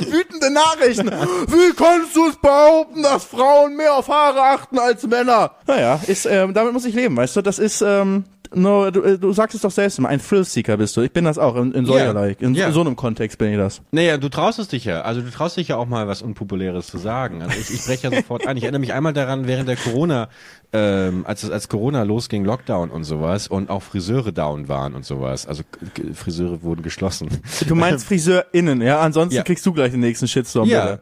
[0.00, 1.08] wütende Nachrichten.
[1.08, 5.52] Wie kannst du es behaupten, dass Frauen mehr auf Haare achten als Männer?
[5.66, 7.42] Naja, ist, ähm, damit muss ich leben, weißt du?
[7.42, 10.96] Das ist, ähm, no, du, äh, du sagst es doch selbst immer, ein Thrillseeker bist
[10.96, 11.00] du.
[11.02, 12.36] Ich bin das auch in, in solcherlei.
[12.40, 12.68] In, Ja.
[12.68, 13.80] in so einem Kontext bin ich das.
[13.90, 15.02] Naja, du traust es dich ja.
[15.02, 17.42] Also du traust dich ja auch mal was Unpopuläres zu sagen.
[17.42, 18.56] Also ich, ich breche ja sofort ein.
[18.56, 20.28] Ich erinnere mich einmal daran, während der Corona,
[20.72, 25.46] ähm, als als Corona losging, Lockdown und sowas und auch Friseure down waren und sowas.
[25.46, 25.62] Also
[26.14, 27.28] Friseure wurden geschlossen.
[27.66, 29.00] Du meinst FriseurInnen, ja?
[29.00, 29.42] Ansonsten Ja.
[29.42, 30.68] kriegst du gleich den nächsten Shitstorm.
[30.68, 30.84] Ja.
[30.84, 31.00] bitte.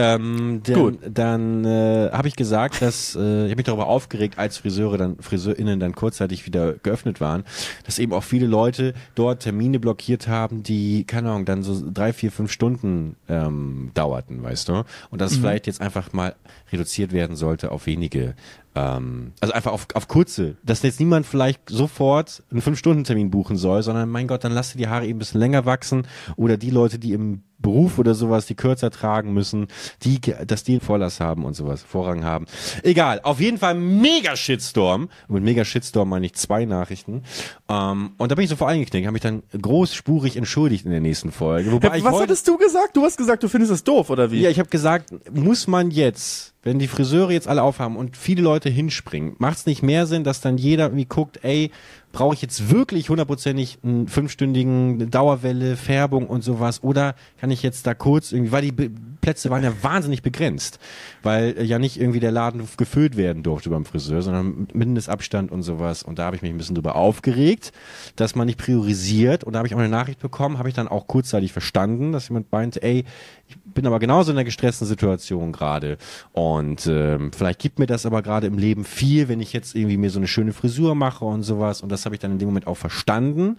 [0.00, 0.98] Ähm, dann, Gut.
[1.10, 5.16] dann äh, habe ich gesagt, dass äh, ich habe mich darüber aufgeregt, als Friseure dann
[5.18, 7.42] Friseurinnen dann kurzzeitig wieder geöffnet waren,
[7.84, 12.12] dass eben auch viele Leute dort Termine blockiert haben, die keine Ahnung dann so drei,
[12.12, 16.36] vier, fünf Stunden ähm, dauerten, weißt du, und dass es vielleicht jetzt einfach mal
[16.70, 18.36] reduziert werden sollte auf wenige.
[18.76, 23.82] Ähm, also einfach auf, auf kurze, dass jetzt niemand vielleicht sofort einen Fünf-Stunden-Termin buchen soll,
[23.82, 26.70] sondern mein Gott, dann lass dir die Haare eben ein bisschen länger wachsen oder die
[26.70, 29.66] Leute, die im Beruf oder sowas, die kürzer tragen müssen,
[30.02, 32.46] die, dass die Vorlass haben und sowas, Vorrang haben.
[32.82, 35.08] Egal, auf jeden Fall mega Shitstorm.
[35.26, 37.22] Und mit mega Shitstorm meine ich zwei Nachrichten.
[37.68, 41.32] Ähm, und da bin ich sofort eingeknickt, habe mich dann großspurig entschuldigt in der nächsten
[41.32, 41.72] Folge.
[41.72, 42.96] Wobei ich Was hattest du gesagt?
[42.96, 44.40] Du hast gesagt, du findest es doof, oder wie?
[44.40, 48.42] ja, ich habe gesagt, muss man jetzt, wenn die Friseure jetzt alle aufhaben und viele
[48.42, 51.70] Leute hinspringen, macht es nicht mehr Sinn, dass dann jeder irgendwie guckt, ey,
[52.12, 56.82] brauche ich jetzt wirklich hundertprozentig einen fünfstündigen Dauerwelle, Färbung und sowas?
[56.82, 58.90] Oder kann ich jetzt da kurz irgendwie, weil die
[59.28, 60.78] Plätze waren ja wahnsinnig begrenzt,
[61.22, 65.62] weil äh, ja nicht irgendwie der Laden gefüllt werden durfte beim Friseur, sondern Mindestabstand und
[65.62, 66.02] sowas.
[66.02, 67.72] Und da habe ich mich ein bisschen drüber aufgeregt,
[68.16, 69.44] dass man nicht priorisiert.
[69.44, 72.30] Und da habe ich auch eine Nachricht bekommen, habe ich dann auch kurzzeitig verstanden, dass
[72.30, 73.04] jemand meinte, ey,
[73.48, 75.98] ich bin aber genauso in einer gestressten Situation gerade.
[76.32, 79.98] Und ähm, vielleicht gibt mir das aber gerade im Leben viel, wenn ich jetzt irgendwie
[79.98, 81.82] mir so eine schöne Frisur mache und sowas.
[81.82, 83.58] Und das habe ich dann in dem Moment auch verstanden.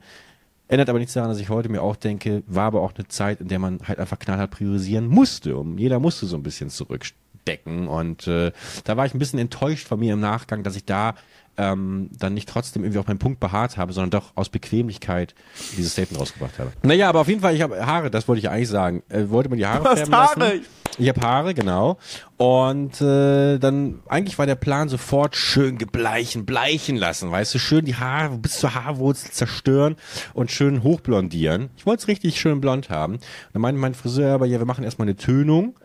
[0.70, 3.42] Ändert aber nichts daran, dass ich heute mir auch denke, war aber auch eine Zeit,
[3.42, 5.58] in der man halt einfach knallhart priorisieren musste.
[5.58, 7.88] Und jeder musste so ein bisschen zurückstecken.
[7.88, 8.52] Und äh,
[8.84, 11.16] da war ich ein bisschen enttäuscht von mir im Nachgang, dass ich da
[11.60, 15.36] ähm, dann nicht trotzdem irgendwie auf meinen Punkt beharrt habe, sondern doch aus Bequemlichkeit
[15.78, 16.72] dieses Statement rausgebracht habe.
[16.84, 19.04] Naja, aber auf jeden Fall, ich habe Haare, das wollte ich eigentlich sagen.
[19.10, 20.40] Äh, wollte mir die Haare Du hast färben Haare.
[20.40, 20.66] lassen.
[20.98, 21.98] Ich habe Haare, genau.
[22.38, 27.86] Und äh, dann eigentlich war der Plan sofort schön gebleichen, bleichen lassen, weißt du, schön
[27.86, 29.96] die Haare bis zur Haarwurzel zerstören
[30.34, 31.70] und schön hochblondieren.
[31.78, 33.16] Ich wollte es richtig schön blond haben.
[33.16, 33.22] Und
[33.54, 35.76] dann meinte mein Friseur aber, ja, wir machen erstmal eine Tönung.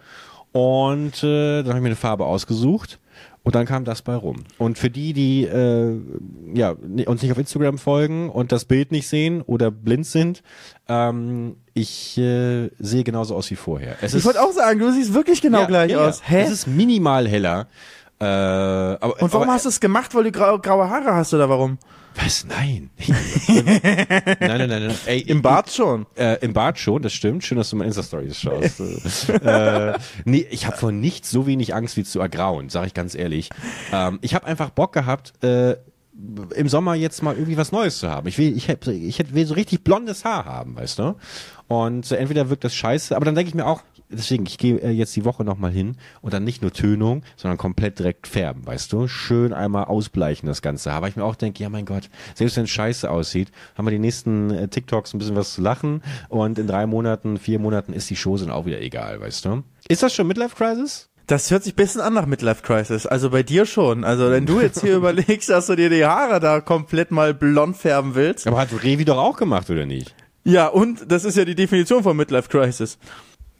[0.52, 3.00] Und äh, dann habe ich mir eine Farbe ausgesucht.
[3.44, 4.44] Und dann kam das bei rum.
[4.56, 6.00] Und für die, die äh,
[6.54, 6.74] ja,
[7.06, 10.42] uns nicht auf Instagram folgen und das Bild nicht sehen oder blind sind,
[10.88, 13.96] ähm, ich äh, sehe genauso aus wie vorher.
[14.00, 16.08] Es ich wollte auch sagen, du siehst wirklich genau ja, gleich ja.
[16.08, 16.22] aus.
[16.24, 16.40] Hä?
[16.40, 17.68] Es ist minimal heller.
[18.24, 20.14] Äh, aber, Und warum aber, hast du es gemacht?
[20.14, 21.78] Weil du grau, graue Haare hast oder warum?
[22.16, 22.46] Was?
[22.46, 22.90] Nein.
[23.48, 23.64] nein,
[24.40, 24.94] nein, nein, nein.
[25.06, 26.06] Ey, Im Bart schon.
[26.16, 27.44] Äh, Im Bart schon, das stimmt.
[27.44, 29.28] Schön, dass du meine Insta-Stories schaust.
[29.30, 33.14] äh, nee, ich habe vor nichts so wenig Angst wie zu ergrauen, sage ich ganz
[33.14, 33.50] ehrlich.
[33.92, 35.76] Ähm, ich habe einfach Bock gehabt, äh,
[36.54, 38.28] im Sommer jetzt mal irgendwie was Neues zu haben.
[38.28, 41.16] Ich will, ich, hätt- ich will so richtig blondes Haar haben, weißt du?
[41.66, 44.76] Und äh, entweder wirkt das scheiße, aber dann denke ich mir auch, deswegen, ich gehe
[44.76, 48.66] äh, jetzt die Woche nochmal hin und dann nicht nur Tönung, sondern komplett direkt färben,
[48.66, 49.08] weißt du?
[49.08, 50.90] Schön einmal ausbleichen das ganze.
[50.90, 53.92] Weil ich mir auch denke, ja mein Gott, selbst wenn es scheiße aussieht, haben wir
[53.92, 57.92] die nächsten äh, TikToks ein bisschen was zu lachen und in drei Monaten, vier Monaten
[57.92, 59.62] ist die Show dann auch wieder egal, weißt du?
[59.88, 61.08] Ist das schon Midlife Crisis?
[61.26, 63.06] Das hört sich ein bisschen an nach Midlife Crisis.
[63.06, 64.04] Also bei dir schon.
[64.04, 67.76] Also wenn du jetzt hier überlegst, dass du dir die Haare da komplett mal blond
[67.76, 68.46] färben willst.
[68.46, 70.14] Aber hat Revi doch auch gemacht, oder nicht?
[70.44, 72.98] Ja, und das ist ja die Definition von Midlife Crisis.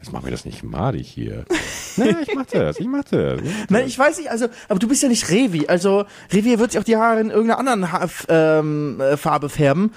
[0.05, 1.47] Jetzt machen wir das nicht madig hier.
[1.97, 3.41] naja, ich mach das, ich mach das.
[3.41, 3.71] Ich mach das.
[3.71, 5.67] Nein, ich weiß nicht, also, aber du bist ja nicht Revi.
[5.67, 9.93] Also, Revi wird sich auch die Haare in irgendeiner anderen ha ähm, äh, Farbe färben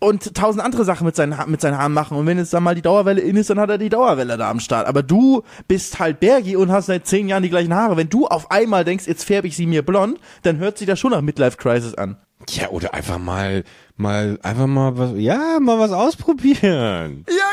[0.00, 2.16] und tausend andere Sachen mit seinen, Ha- mit seinen Haaren machen.
[2.18, 4.50] Und wenn jetzt dann mal die Dauerwelle in ist, dann hat er die Dauerwelle da
[4.50, 4.88] am Start.
[4.88, 7.96] Aber du bist halt Bergi und hast seit zehn Jahren die gleichen Haare.
[7.96, 10.98] Wenn du auf einmal denkst, jetzt färbe ich sie mir blond, dann hört sich das
[10.98, 12.16] schon nach Midlife Crisis an.
[12.50, 13.64] Ja, oder einfach mal,
[13.96, 17.24] mal, einfach mal was, ja, mal was ausprobieren.
[17.28, 17.43] Ja,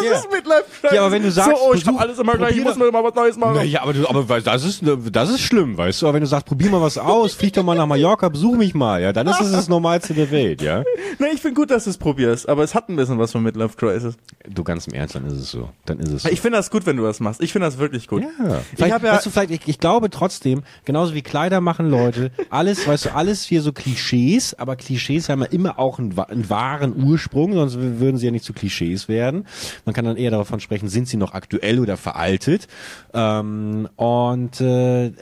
[0.00, 0.12] das Ja.
[0.18, 0.94] ist Midlife Crisis.
[0.96, 2.76] Ja, aber wenn du sagst, so, oh, ich versuch- hab alles immer gleich, ich muss
[2.76, 3.54] mir mal was Neues machen.
[3.54, 6.06] Naja, aber du, aber das ist, das ist schlimm, weißt du.
[6.06, 8.74] Aber wenn du sagst, probier mal was aus, flieg doch mal nach Mallorca, besuch mich
[8.74, 10.82] mal, ja, dann ist es das Normalste der Welt, ja.
[11.18, 13.42] Nee, ich finde gut, dass du es probierst, aber es hat ein bisschen was von
[13.42, 14.14] Midlife Crisis.
[14.48, 15.68] Du ganz im Ernst, dann ist es so.
[15.84, 16.28] Dann ist es so.
[16.28, 17.40] Ich finde das gut, wenn du das machst.
[17.42, 18.22] Ich finde das wirklich gut.
[18.22, 18.28] Ja,
[18.72, 21.90] Ich vielleicht, hab ja- weißt du, vielleicht, ich, ich glaube trotzdem, genauso wie Kleider machen
[21.90, 26.18] Leute, alles, weißt du, alles hier so Klischees, aber Klischees haben ja immer auch einen,
[26.18, 29.46] einen wahren Ursprung, sonst würden sie ja nicht zu Klischees werden.
[29.84, 32.68] Man kann dann eher davon sprechen, sind sie noch aktuell oder veraltet.
[33.12, 35.12] Ähm, und äh,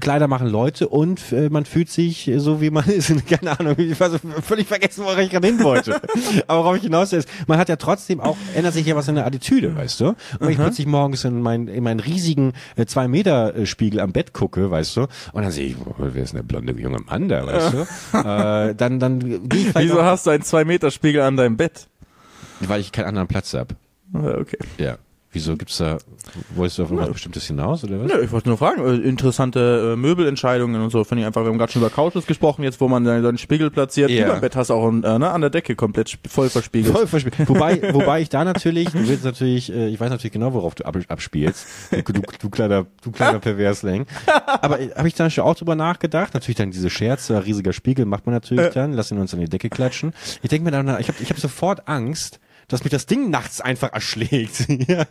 [0.00, 3.12] Kleider machen Leute und äh, man fühlt sich so, wie man ist.
[3.28, 6.00] Keine Ahnung, ich war so völlig vergessen, wo ich gerade hin wollte.
[6.46, 9.16] Aber worauf ich hinaus ist, man hat ja trotzdem auch, ändert sich ja was in
[9.16, 10.06] der Attitüde, weißt du?
[10.08, 14.12] Und wenn ich plötzlich morgens in, mein, in meinen riesigen äh, zwei Meter Spiegel am
[14.12, 17.00] Bett gucke, weißt du, und dann sehe ich, oh, wer ist denn der blonde junge
[17.00, 17.86] Mann da, weißt du?
[18.24, 19.20] Äh, dann dann
[19.74, 21.88] Wieso hast du einen 2-Meter-Spiegel an deinem Bett?
[22.60, 23.74] weil ich keinen anderen Platz habe.
[24.14, 24.58] Okay.
[24.78, 24.98] Ja.
[25.34, 25.98] Wieso gibt's da,
[26.54, 28.06] wolltest du auf irgendwas Bestimmtes hinaus, oder was?
[28.06, 31.48] Nö, ich wollte nur fragen, äh, interessante äh, Möbelentscheidungen und so, finde ich einfach, wir
[31.48, 34.26] haben gerade schon über Couches gesprochen, jetzt wo man seinen Spiegel platziert, Ja.
[34.26, 36.94] über Bett hast auch ein, äh, ne, an der Decke komplett voll verspiegelt.
[36.94, 37.48] Voll verspielt.
[37.48, 40.84] Wobei, wobei ich da natürlich, du willst natürlich, äh, ich weiß natürlich genau, worauf du
[40.84, 41.66] ab, abspielst.
[41.90, 44.06] Du, du, du kleiner, du kleiner Perversling.
[44.46, 46.34] Aber äh, habe ich dann schon auch drüber nachgedacht.
[46.34, 49.48] Natürlich dann diese Scherze, riesiger Spiegel macht man natürlich dann, lass ihn uns an die
[49.48, 50.12] Decke klatschen.
[50.42, 53.60] Ich denke mir dann, ich habe ich hab sofort Angst, dass mich das Ding nachts
[53.60, 54.66] einfach erschlägt.
[54.88, 55.06] ja.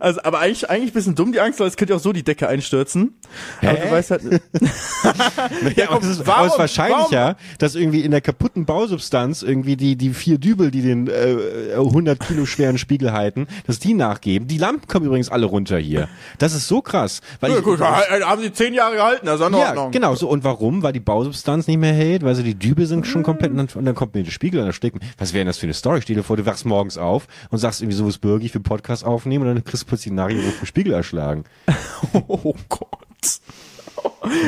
[0.00, 2.12] Also, aber eigentlich, eigentlich ein bisschen dumm die Angst, weil es könnte ja auch so
[2.12, 3.14] die Decke einstürzen.
[3.60, 3.82] Aber Hä?
[3.86, 4.22] du weißt halt,
[5.76, 9.76] Ja, aber es ist, warum- aber ist wahrscheinlicher, dass irgendwie in der kaputten Bausubstanz irgendwie
[9.76, 14.48] die, die vier Dübel, die den äh, 100 Kilo schweren Spiegel halten, dass die nachgeben.
[14.48, 16.08] Die Lampen kommen übrigens alle runter hier.
[16.38, 17.20] Das ist so krass.
[17.40, 19.90] Weil ja, ich, gut, haben sie zehn Jahre gehalten, das ist in ja, Ordnung.
[19.90, 20.28] genau so.
[20.28, 20.82] Und warum?
[20.82, 23.94] Weil die Bausubstanz nicht mehr hält, weil sie die Dübel sind schon komplett und dann,
[23.94, 25.00] kommt mir der Spiegel an der Stecken.
[25.18, 26.00] Was wäre denn das für eine Story?
[26.02, 28.62] Stell dir vor, du wachst morgens auf und sagst irgendwie so, was Bürger, ich will
[28.94, 31.44] Podcast aufnehmen und dann kriegst du plötzlich Nachricht, vom Spiegel erschlagen.
[32.28, 33.40] Oh Gott.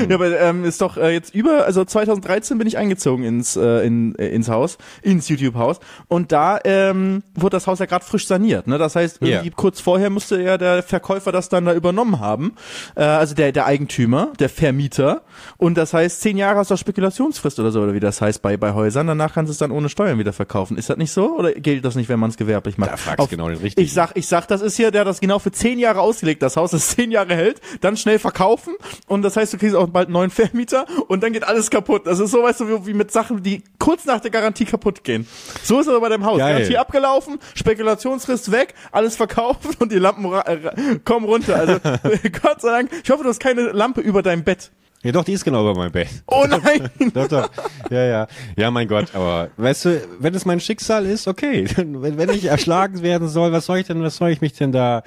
[0.09, 3.87] Ja, aber ähm, ist doch äh, jetzt über, also 2013 bin ich eingezogen ins äh,
[3.87, 8.27] in, äh, ins Haus, ins YouTube-Haus und da ähm, wurde das Haus ja gerade frisch
[8.27, 8.67] saniert.
[8.67, 8.79] Ne?
[8.79, 9.53] Das heißt, irgendwie Ja.
[9.57, 12.55] kurz vorher musste ja der Verkäufer das dann da übernommen haben,
[12.95, 15.23] äh, also der der Eigentümer, der Vermieter.
[15.57, 18.57] Und das heißt, zehn Jahre hast du Spekulationsfrist oder so oder wie das heißt bei
[18.57, 19.07] bei Häusern.
[19.07, 20.77] Danach kannst du es dann ohne Steuern wieder verkaufen.
[20.77, 22.93] Ist das nicht so oder gilt das nicht, wenn man es gewerblich macht?
[22.93, 23.85] Da fragst du genau den richtigen.
[23.85, 26.43] Ich sag, ich sag, das ist hier, der hat das genau für zehn Jahre ausgelegt,
[26.43, 28.75] das Haus, das zehn Jahre hält, dann schnell verkaufen
[29.07, 32.07] und das heißt, du kriegst auch bald einen neuen Vermieter und dann geht alles kaputt.
[32.07, 35.27] Das ist so, weißt du, wie, mit Sachen, die kurz nach der Garantie kaputt gehen.
[35.63, 36.39] So ist es aber bei deinem Haus.
[36.39, 36.55] Geil.
[36.55, 41.57] Garantie abgelaufen, Spekulationsfrist weg, alles verkauft und die Lampen äh, kommen runter.
[41.57, 41.75] Also
[42.43, 44.71] Gott sei Dank, ich hoffe, du hast keine Lampe über deinem Bett.
[45.07, 46.09] Ja doch, die ist genau über mein Bett.
[46.27, 46.91] Oh nein!
[47.15, 47.49] Doch, doch.
[47.91, 48.27] Ja, ja.
[48.57, 51.65] Ja, mein Gott, aber weißt du, wenn es mein Schicksal ist, okay.
[51.77, 54.73] Wenn, wenn ich erschlagen werden soll, was soll ich denn, was soll ich mich denn
[54.73, 55.05] da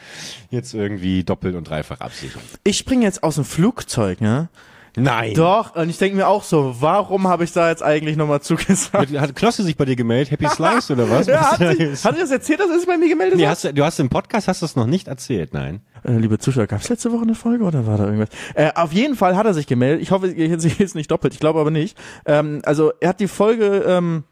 [0.51, 2.41] jetzt irgendwie doppelt und dreifach absichern?
[2.63, 4.47] Ich springe jetzt aus dem Flugzeug, ne?
[4.95, 5.33] Nein.
[5.33, 9.11] Doch, und ich denke mir auch so, warum habe ich da jetzt eigentlich nochmal zugesagt?
[9.17, 10.31] Hat Klosse sich bei dir gemeldet?
[10.31, 11.27] Happy Slice oder was?
[11.29, 13.45] Ja, Was hat, sich, hat er das erzählt, dass er sich bei mir gemeldet Nee,
[13.45, 13.51] hat?
[13.51, 15.81] hast du, du hast im Podcast hast du es noch nicht erzählt, nein.
[16.03, 18.29] Äh, liebe Zuschauer, gab es letzte Woche eine Folge oder war da irgendwas?
[18.55, 20.01] Äh, auf jeden Fall hat er sich gemeldet.
[20.01, 21.33] Ich hoffe, ich sehe jetzt nicht doppelt.
[21.33, 21.97] Ich glaube aber nicht.
[22.25, 24.28] Ähm, also er hat die Folge ähm, äh,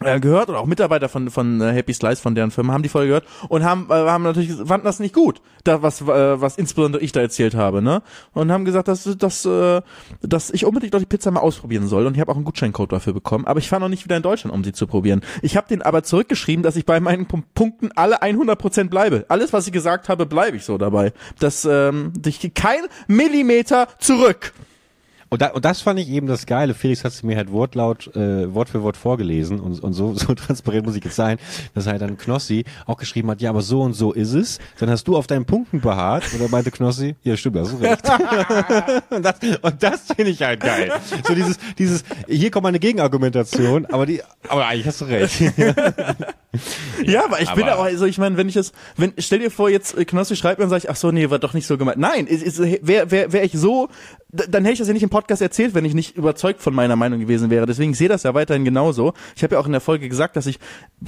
[0.00, 3.08] gehört oder auch Mitarbeiter von von äh, Happy Slice von deren Firma haben die Folge
[3.08, 7.02] gehört und haben äh, haben natürlich fanden das nicht gut, da was äh, was insbesondere
[7.02, 8.02] ich da erzählt habe, ne?
[8.32, 9.82] Und haben gesagt, dass dass äh,
[10.22, 12.92] dass ich unbedingt doch die Pizza mal ausprobieren soll und ich habe auch einen Gutscheincode
[12.92, 15.20] dafür bekommen, aber ich fahre noch nicht wieder in Deutschland, um sie zu probieren.
[15.42, 19.26] Ich habe den aber zurückgeschrieben, dass ich bei meinen Punkten alle 100% bleibe.
[19.28, 21.12] Alles was ich gesagt habe, bleibe ich so dabei.
[21.38, 24.52] Das ähm, ich kein Millimeter zurück.
[25.32, 26.74] Und, da, und das fand ich eben das Geile.
[26.74, 30.34] Felix hat es mir halt wortlaut, äh, Wort für Wort vorgelesen und, und so, so
[30.34, 31.38] transparent muss ich jetzt sein,
[31.74, 34.58] dass halt dann Knossi auch geschrieben hat, ja, aber so und so ist es.
[34.78, 38.02] Dann hast du auf deinen Punkten beharrt oder meinte Knossi, ja stimmt, hast du recht.
[39.10, 40.92] und das, und das finde ich halt geil.
[41.26, 45.40] So dieses, dieses, hier kommt meine Gegenargumentation, aber die, aber eigentlich hast du recht.
[47.04, 49.50] Ja, aber ich bin aber- auch, also ich meine, wenn ich es, wenn, stell dir
[49.50, 51.78] vor, jetzt Knossi schreibt mir und sage ich, ach so, nee, war doch nicht so
[51.78, 51.98] gemeint.
[51.98, 53.88] Nein, ist, ist, wäre wär, wär ich so,
[54.32, 56.96] dann hätte ich das ja nicht im Podcast erzählt, wenn ich nicht überzeugt von meiner
[56.96, 57.66] Meinung gewesen wäre.
[57.66, 59.12] Deswegen sehe das ja weiterhin genauso.
[59.36, 60.58] Ich habe ja auch in der Folge gesagt, dass ich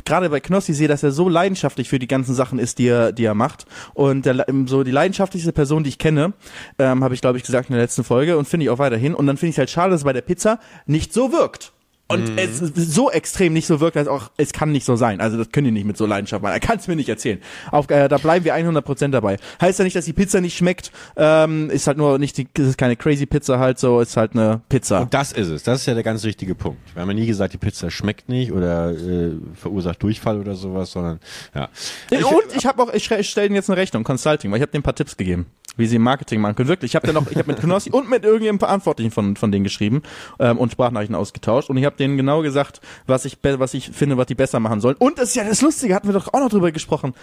[0.04, 3.12] gerade bei Knossi sehe, dass er so leidenschaftlich für die ganzen Sachen ist, die er,
[3.12, 3.64] die er macht.
[3.94, 6.34] Und der, so die leidenschaftlichste Person, die ich kenne,
[6.78, 9.14] ähm, habe ich, glaube ich, gesagt in der letzten Folge und finde ich auch weiterhin.
[9.14, 11.73] Und dann finde ich halt schade, dass es bei der Pizza nicht so wirkt.
[12.06, 15.22] Und es so extrem nicht so wirkt, als auch, es kann nicht so sein.
[15.22, 16.52] Also das können die nicht mit so Leidenschaft machen.
[16.52, 17.40] Er kann es mir nicht erzählen.
[17.70, 19.38] Auf, äh, da bleiben wir 100% dabei.
[19.58, 20.92] Heißt ja nicht, dass die Pizza nicht schmeckt.
[21.16, 24.60] Ähm, ist halt nur nicht, die, ist keine crazy Pizza halt so, ist halt eine
[24.68, 25.00] Pizza.
[25.00, 25.62] Und das ist es.
[25.62, 26.78] Das ist ja der ganz wichtige Punkt.
[26.94, 30.92] Wir haben ja nie gesagt, die Pizza schmeckt nicht oder äh, verursacht Durchfall oder sowas,
[30.92, 31.20] sondern
[31.54, 31.70] ja.
[32.10, 34.78] und ich habe auch, ich stelle Ihnen jetzt eine Rechnung, Consulting, weil ich habe dir
[34.78, 35.46] ein paar Tipps gegeben.
[35.76, 36.68] Wie sie Marketing machen können.
[36.68, 39.64] Wirklich, ich habe noch, ich habe mit Knossi und mit irgendeinem Verantwortlichen von von denen
[39.64, 40.02] geschrieben
[40.38, 44.16] ähm, und Sprachnachrichten ausgetauscht und ich habe denen genau gesagt, was ich was ich finde,
[44.16, 44.96] was die besser machen sollen.
[44.98, 47.14] Und das ist ja das Lustige, hatten wir doch auch noch drüber gesprochen.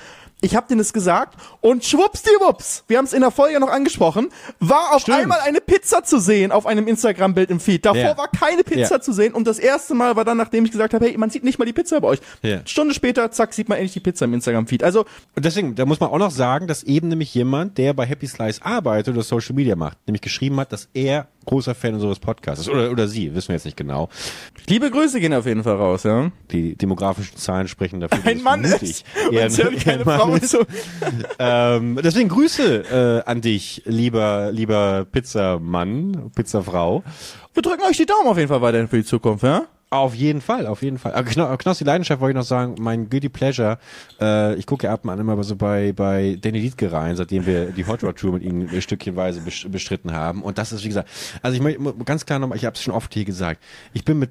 [0.41, 4.29] Ich habe denen das gesagt und schwuppsdiwupps, wir haben es in der Folge noch angesprochen,
[4.59, 5.17] war auf Stimmt.
[5.19, 7.85] einmal eine Pizza zu sehen auf einem Instagram-Bild im Feed.
[7.85, 8.17] Davor Ja.
[8.17, 9.01] war keine Pizza Ja.
[9.01, 11.43] zu sehen und das erste Mal war dann, nachdem ich gesagt habe, hey, man sieht
[11.43, 12.19] nicht mal die Pizza bei euch.
[12.41, 12.59] Ja.
[12.65, 14.83] Stunde später, zack, sieht man endlich die Pizza im Instagram-Feed.
[14.83, 18.05] Also Und deswegen, da muss man auch noch sagen, dass eben nämlich jemand, der bei
[18.05, 22.19] Happy Slice arbeitet oder Social Media macht, nämlich geschrieben hat, dass er großer Fan unseres
[22.19, 22.69] Podcasts ist.
[22.73, 24.09] Oder, oder sie, wissen wir jetzt nicht genau.
[24.67, 26.31] liebe Grüße gehen auf jeden Fall raus, ja.
[26.51, 28.19] Die demografischen Zahlen sprechen dafür.
[28.25, 30.57] Ein Mann vermutlich ist, wenn's ja ein- keine Mann Frau ist.
[31.39, 37.03] Ähm, deswegen Grüße äh, an dich, lieber, lieber Pizzamann, Pizzafrau.
[37.53, 39.63] Wir drücken euch die Daumen auf jeden Fall weiterhin für die Zukunft, ja?
[39.93, 41.11] Auf jeden Fall, auf jeden Fall.
[41.13, 43.77] Äh, Kno Knossi Leidenschaft wollte ich noch sagen, mein Guilty Pleasure,
[44.21, 47.45] äh, ich gucke ja ab und an immer so bei, bei Danny Dietke rein, seitdem
[47.45, 50.43] wir die Hot Rod Tour mit ihm äh, stückchenweise bes- bestritten haben.
[50.43, 51.09] Und das ist, wie gesagt,
[51.41, 54.17] also ich möchte ganz klar nochmal, ich habe es schon oft hier gesagt, ich bin
[54.17, 54.29] mit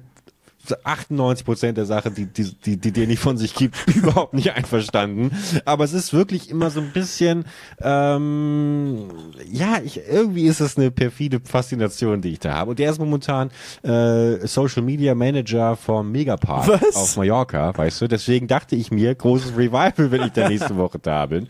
[0.83, 5.31] 98 Prozent der Sachen, die, die, die, die Danny von sich gibt, überhaupt nicht einverstanden.
[5.65, 7.45] Aber es ist wirklich immer so ein bisschen,
[7.81, 9.09] ähm,
[9.51, 12.71] ja, ich, irgendwie ist es eine perfide Faszination, die ich da habe.
[12.71, 13.51] Und der ist momentan
[13.83, 16.95] äh, Social Media Manager vom Megapark Was?
[16.95, 18.07] auf Mallorca, weißt du.
[18.07, 21.47] Deswegen dachte ich mir, großes Revival, wenn ich da nächste Woche da bin.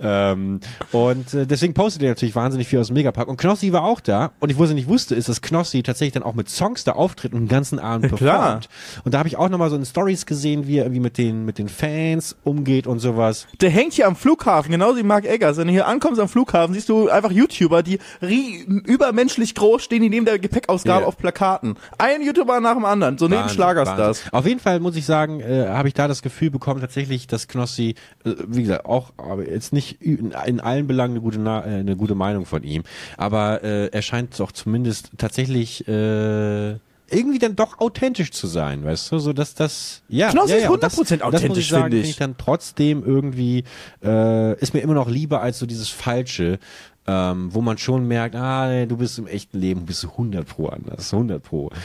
[0.00, 3.28] Ähm, und äh, deswegen postet er natürlich wahnsinnig viel aus dem Megapark.
[3.28, 4.32] Und Knossi war auch da.
[4.40, 6.92] Und ich, was ich nicht wusste, ist, dass Knossi tatsächlich dann auch mit Songs da
[6.92, 8.51] auftritt und den ganzen Abend Ja, klar.
[8.60, 8.68] Performt.
[9.04, 11.44] Und da habe ich auch nochmal so in Stories gesehen, wie er irgendwie mit den,
[11.44, 13.46] mit den Fans umgeht und sowas.
[13.60, 15.56] Der hängt hier am Flughafen, genauso wie Mark Eggers.
[15.56, 20.02] Wenn du hier ankommst am Flughafen, siehst du einfach YouTuber, die rie übermenschlich groß stehen,
[20.02, 21.06] die neben der Gepäckausgabe Ja.
[21.06, 21.76] auf Plakaten.
[21.98, 24.24] Ein YouTuber nach dem anderen, so neben Schlagerstars.
[24.32, 27.48] Auf jeden Fall muss ich sagen, äh, habe ich da das Gefühl bekommen, tatsächlich, dass
[27.48, 31.64] Knossi, äh, wie gesagt, auch, aber jetzt nicht in, in allen Belangen eine gute, Na
[31.64, 32.82] äh, eine gute Meinung von ihm,
[33.16, 36.74] aber äh, er scheint doch zumindest tatsächlich äh,
[37.12, 40.62] irgendwie dann doch authentisch zu sein, weißt du, so dass das ja Knossi ja, ist
[40.64, 42.10] ja, und das- 100% das muss authentisch, ich sagen, finde ich.
[42.10, 43.64] ich dann trotzdem irgendwie
[44.02, 46.58] äh, ist mir immer noch lieber als so dieses falsche
[47.06, 50.68] ähm, wo man schon merkt, ah, du bist im echten Leben, bist du 100 pro
[50.68, 51.70] anders, 100 pro.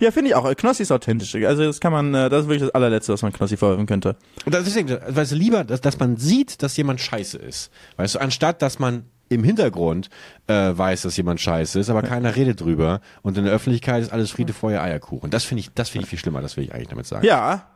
[0.00, 0.54] Ja, finde ich auch.
[0.54, 1.34] Knossi ist authentisch.
[1.34, 4.16] Also das kann man, äh, das ist wirklich das allerletzte, was man Knossi vorwerfen könnte.
[4.44, 7.70] Und deswegen, weißt du, lieber, dass, dass man sieht, dass jemand scheiße ist.
[7.96, 9.04] Weißt du, anstatt dass man
[9.34, 10.08] im Hintergrund
[10.46, 14.12] äh, weiß, dass jemand scheiße ist, aber keiner redet drüber und in der Öffentlichkeit ist
[14.12, 15.30] alles Friede, Feuer, Eierkuchen.
[15.30, 17.26] Das finde ich, das finde ich viel schlimmer, das will ich eigentlich damit sagen.
[17.26, 17.66] Ja.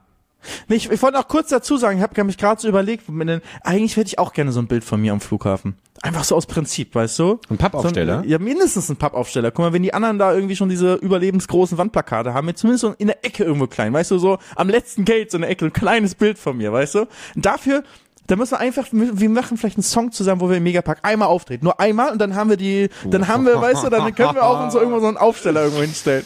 [0.69, 3.41] Ich, ich wollte auch kurz dazu sagen, ich habe mich gerade so überlegt, mit den-
[3.65, 5.77] eigentlich hätte ich auch gerne so ein Bild von mir am Flughafen.
[6.03, 7.41] Einfach so aus Prinzip, weißt du?
[7.51, 8.19] Ein Pappaufsteller?
[8.19, 9.51] So ein, ja, mindestens ein Pappaufsteller.
[9.51, 12.93] Guck mal, wenn die anderen da irgendwie schon diese überlebensgroßen Wandplakate haben, mit zumindest so
[12.99, 15.73] in der Ecke irgendwo klein, weißt du, so am letzten Gate so eine Ecke, ein
[15.73, 17.01] kleines Bild von mir, weißt du?
[17.35, 17.83] Und dafür,
[18.27, 21.29] da müssen wir einfach, wir machen vielleicht einen Song zusammen, wo wir im Megapark einmal
[21.29, 21.65] auftreten.
[21.65, 24.43] Nur einmal und dann haben wir die, dann haben wir, weißt du, dann können wir
[24.45, 26.25] auch uns so irgendwo so einen Aufsteller irgendwo hinstellen.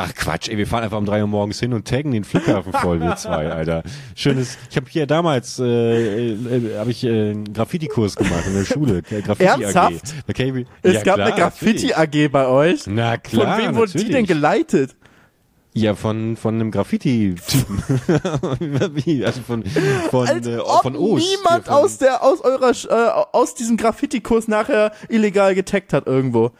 [0.00, 2.72] Ach Quatsch, ey, wir fahren einfach um drei Uhr morgens hin und taggen den Flughafen
[2.72, 3.82] voll, wir zwei, Alter.
[4.14, 8.64] Schönes, ich habe hier damals, äh, äh, habe ich äh, einen Graffiti-Kurs gemacht in der
[8.64, 9.02] Schule.
[9.02, 10.14] Graffiti Ernsthaft?
[10.28, 10.38] AG.
[10.40, 12.86] Ich- Es ja, gab klar, eine Graffiti-AG bei euch.
[12.86, 14.94] Na klar, Von wem wurde die denn geleitet?
[15.78, 17.82] Ja, von, von einem Graffiti-Typen.
[18.94, 19.24] Wie?
[19.24, 19.64] also von,
[20.10, 21.24] von, Als äh, von Ost.
[21.24, 26.50] niemand von, aus der aus eurer äh, aus diesem Graffiti-Kurs nachher illegal getaggt hat irgendwo.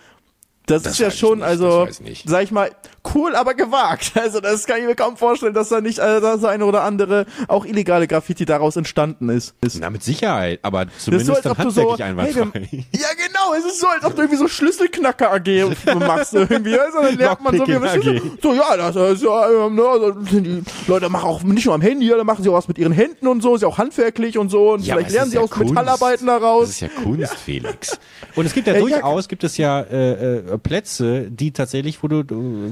[0.69, 2.71] Das, Das ist ja schon, nicht, also, das sag ich mal,
[3.15, 4.13] cool, aber gewagt.
[4.29, 7.25] Also das kann ich mir kaum vorstellen, dass da nicht äh, dass eine oder andere
[7.47, 9.55] auch illegale Graffiti daraus entstanden ist.
[9.61, 9.79] ist.
[9.81, 12.69] Na, mit Sicherheit, aber Das ist zumindest so, als dann so, hey, einwandfrei.
[12.71, 16.79] wir, ja genau, es ist so, als ob du irgendwie so Schlüsselknacker AG machst irgendwie.
[16.79, 20.11] Also dann lernt man so, wie Schlüssel, so ja, das ist ja, ähm, ne, also,
[20.13, 22.93] die Leute machen auch nicht nur am Handy, da machen sie auch was mit ihren
[22.93, 25.43] Händen und so, ist ja auch handwerklich und so und Ja, vielleicht lernen sie ja
[25.43, 25.73] auch Kunst.
[25.73, 26.69] Metallarbeiten Das daraus.
[26.71, 27.99] ist ja Kunst, Felix.
[28.35, 28.81] Und es gibt ja ja.
[28.81, 32.25] durchaus, gibt es ja äh, äh, Plätze, die tatsächlich, wo du,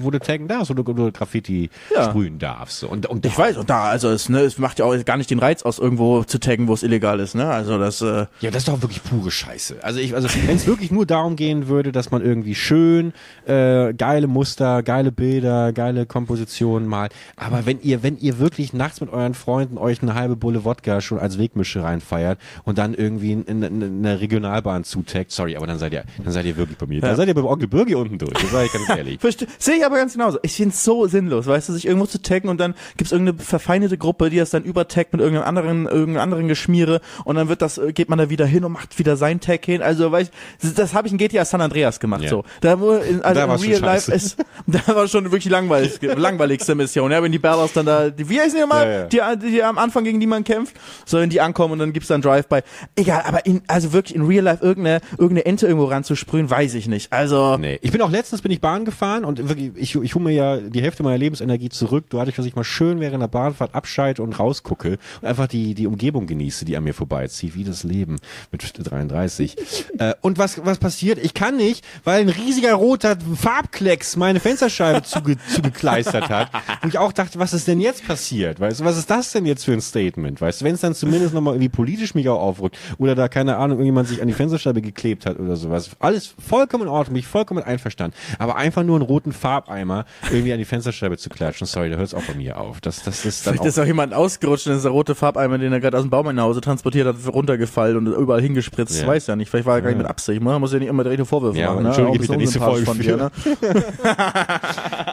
[0.03, 2.11] wo du taggen darfst, wo du, wo du Graffiti Ja.
[2.11, 2.85] sprühen darfst.
[2.85, 5.31] Und, und Ich weiß, und da, also es, ne, es macht ja auch gar nicht
[5.31, 7.47] den Reiz aus, irgendwo zu taggen, wo es illegal ist, ne?
[7.49, 9.77] Also das, äh, Ja, das ist doch wirklich pure Scheiße.
[9.83, 13.13] Also ich, also wenn es wirklich nur darum gehen würde, dass man irgendwie schön
[13.47, 17.13] äh, geile Muster, geile Bilder, geile Kompositionen malt.
[17.37, 21.01] Aber wenn ihr, wenn ihr wirklich nachts mit euren Freunden euch eine halbe Bulle Wodka
[21.01, 25.67] schon als Wegmische reinfeiert und dann irgendwie in, in, in eine Regionalbahn zutaggt, sorry, aber
[25.67, 27.01] dann seid ihr, dann seid ihr wirklich bei mir.
[27.01, 27.09] Ja.
[27.09, 29.19] Dann seid ihr beim Onkel Birgi unten durch, das sage ich ganz ehrlich.
[29.59, 30.39] Sehe ich aber ganz genauso.
[30.43, 33.39] Ich finde es so sinnlos, weißt du, sich irgendwo zu taggen und dann gibt's irgendeine
[33.39, 37.61] verfeindete Gruppe, die das dann übertaggt mit irgendeinem anderen, irgendeinem anderen Geschmiere und dann wird
[37.63, 39.83] das, äh, geht man da wieder hin und macht wieder sein Tag hin.
[39.83, 42.31] Also, weißt das, das habe ich in GTA San Andreas gemacht, Ja.
[42.31, 42.45] so.
[42.61, 46.75] Da, wo, in, also Da in Real Life ist, da war schon wirklich langweilig, langweiligste
[46.75, 49.37] Mission, ja, wenn die Ballas dann da, die, wie heißen die mal, Ja, ja.
[49.37, 52.09] Die, die am Anfang gegen die man kämpft, so wenn die ankommen und dann gibt's
[52.09, 52.61] dann Drive-By.
[52.97, 56.89] Egal, aber in, also wirklich in Real Life irgendeine, irgendeine Ente irgendwo ranzusprühen, weiß ich
[56.89, 57.13] nicht.
[57.13, 57.81] Also, Nee.
[57.83, 60.57] Ich bin auch letztens bin ich Bahn gefahren und wirklich, ich, ich hole mir ja
[60.59, 64.39] die Hälfte meiner Lebensenergie zurück, dadurch, dass ich mal schön während der Bahnfahrt abschalte und
[64.39, 68.19] rausgucke und einfach die, die Umgebung genieße, die an mir vorbeizieht, wie das Leben
[68.53, 69.57] mit 33.
[69.99, 71.19] äh, und was, was passiert?
[71.19, 76.51] Ich kann nicht, weil ein riesiger roter Farbklecks meine Fensterscheibe zuge, zugekleistert hat.
[76.85, 78.61] Und ich auch dachte, was ist denn jetzt passiert?
[78.61, 80.41] Weißt du, was ist das denn jetzt für ein Statement?
[80.41, 83.57] Weißt du, wenn es dann zumindest nochmal irgendwie politisch mich auch aufrückt oder da, keine
[83.57, 85.91] Ahnung, irgendjemand sich an die Fensterscheibe geklebt hat oder sowas.
[85.99, 88.17] Alles vollkommen in Ordnung, bin ich vollkommen einverstanden.
[88.39, 92.09] Aber einfach nur einen roten Farbeimer irgendwie an die Fensterscheibe zu klatschen, sorry, da hört
[92.09, 92.81] es auch bei mir auf.
[92.81, 95.59] Das, das ist dann Vielleicht auch ist auch jemand ausgerutscht und ist der rote Farbeimer,
[95.59, 99.01] den er gerade aus dem Baum nach Hause transportiert hat, runtergefallen und überall hingespritzt.
[99.01, 99.07] Ja.
[99.07, 99.49] Weiß ja nicht.
[99.49, 100.43] Vielleicht war er gar nicht mit Absicht.
[100.43, 101.83] Man muss ja nicht immer direkte Vorwürfe Ja, machen.
[101.85, 101.89] Ne?
[101.89, 103.31] entschuldige bitte, nächste Folge von dir, ne?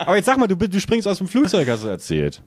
[0.06, 2.42] Aber jetzt sag mal, du, du springst aus dem Flugzeug, hast du erzählt.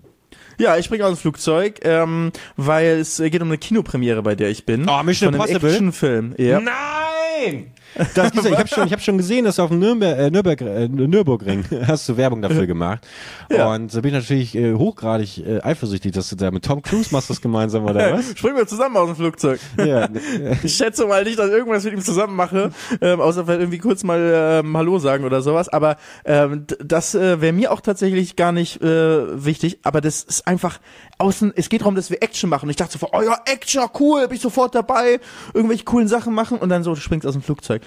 [0.58, 4.48] Ja, ich springe aus dem Flugzeug, ähm, weil es geht um eine Kinopremiere, bei der
[4.48, 4.88] ich bin.
[4.88, 5.68] Oh, Mission Impossible?
[5.68, 6.34] Actionfilm.
[6.38, 6.60] Ja.
[6.60, 7.72] Nein!
[8.14, 10.60] Das ich habe schon, ich hab schon gesehen, dass du auf dem Nürnberg, äh, Nürnberg,
[10.60, 13.06] äh, Nürburgring hast du Werbung dafür gemacht.
[13.50, 13.72] Ja.
[13.72, 17.08] Und da bin ich natürlich äh, hochgradig äh, eifersüchtig, dass du da mit Tom Cruise
[17.12, 18.36] machst das gemeinsam oder was?
[18.36, 19.60] Springen wir zusammen aus dem Flugzeug.
[19.78, 20.08] ja,
[20.62, 23.78] Ich schätze mal nicht, dass ich irgendwas mit ihm zusammen mache, ähm, außer vielleicht irgendwie
[23.78, 25.68] kurz mal ähm, Hallo sagen oder sowas.
[25.68, 29.78] Aber ähm, das äh, wäre mir auch tatsächlich gar nicht äh, wichtig.
[29.82, 30.78] Aber das ist einfach
[31.18, 31.52] außen.
[31.56, 32.64] Es geht darum, dass wir Action machen.
[32.66, 35.20] Und ich dachte so, oh ja, Action, cool, bin ich sofort dabei.
[35.54, 37.82] Irgendwelche coolen Sachen machen und dann so, du springst aus dem Flugzeug.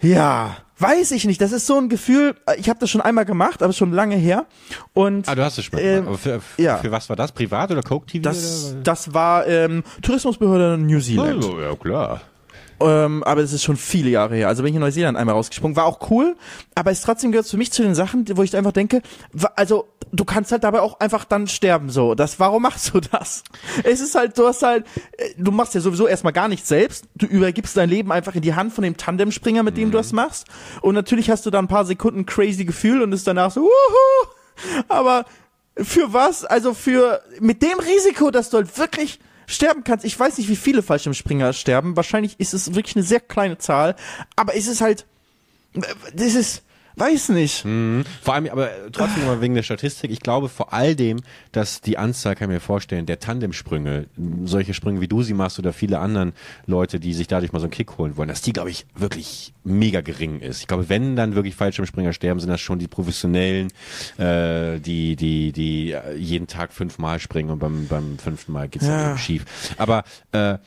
[0.00, 1.40] Ja, weiß ich nicht.
[1.40, 2.34] Das ist so ein Gefühl.
[2.46, 4.46] äh, Ich habe das schon einmal gemacht, aber schon lange her.
[4.92, 5.78] Und ah, du hast es schon.
[5.78, 6.76] Ähm, Aber für, für, ja.
[6.78, 7.32] für was war das?
[7.32, 8.22] Privat oder Coke TV?
[8.22, 11.44] das, das war ähm, Tourismusbehörde New Zealand.
[11.44, 12.20] Oh, ja, klar.
[12.80, 14.48] Ähm, aber das ist schon viele Jahre her.
[14.48, 15.76] Also bin ich in Neuseeland einmal rausgesprungen.
[15.76, 16.36] War auch cool,
[16.74, 19.02] aber es trotzdem gehört für mich zu den Sachen, wo ich einfach denke,
[19.56, 22.14] also du kannst halt dabei auch einfach dann sterben so.
[22.14, 23.44] Das, warum machst du das?
[23.82, 27.06] Es ist halt, du hast halt, äh, du machst ja sowieso erstmal gar nichts selbst.
[27.14, 30.12] Du übergibst dein Leben einfach in die Hand von dem Tandemspringer, mit dem du das
[30.12, 30.46] machst.
[30.82, 34.28] Und natürlich hast du da ein paar Sekunden crazy Gefühl und ist danach so, wuhu!
[34.88, 35.24] Aber
[35.76, 36.44] für was?
[36.44, 40.04] Also für, mit dem Risiko, dass du halt wirklich sterben kannst.
[40.04, 41.96] Ich weiß nicht, wie viele Fallschirmspringer sterben.
[41.96, 43.96] Wahrscheinlich ist es wirklich eine sehr kleine Zahl.
[44.36, 45.06] Aber es ist halt,
[46.14, 46.62] das ist,
[46.96, 47.62] weiß nicht.
[48.22, 51.20] Vor allem, aber trotzdem mal wegen der Statistik, ich glaube vor all dem,
[51.52, 54.06] dass die Anzahl, kann ich mir vorstellen, der Tandemsprünge,
[54.44, 56.32] solche Sprünge wie du sie machst oder viele anderen
[56.66, 59.52] Leute, die sich dadurch mal so einen Kick holen wollen, dass die, glaube ich, wirklich
[59.64, 60.60] mega gering ist.
[60.60, 63.68] Ich glaube, wenn dann wirklich Fallschirmspringer sterben, sind das schon die Professionellen,
[64.18, 69.00] äh, die, die, die jeden Tag fünfmal springen und beim, beim fünften Mal geht's dann
[69.00, 69.18] Ja.
[69.18, 69.44] schief.
[69.78, 70.58] Aber äh,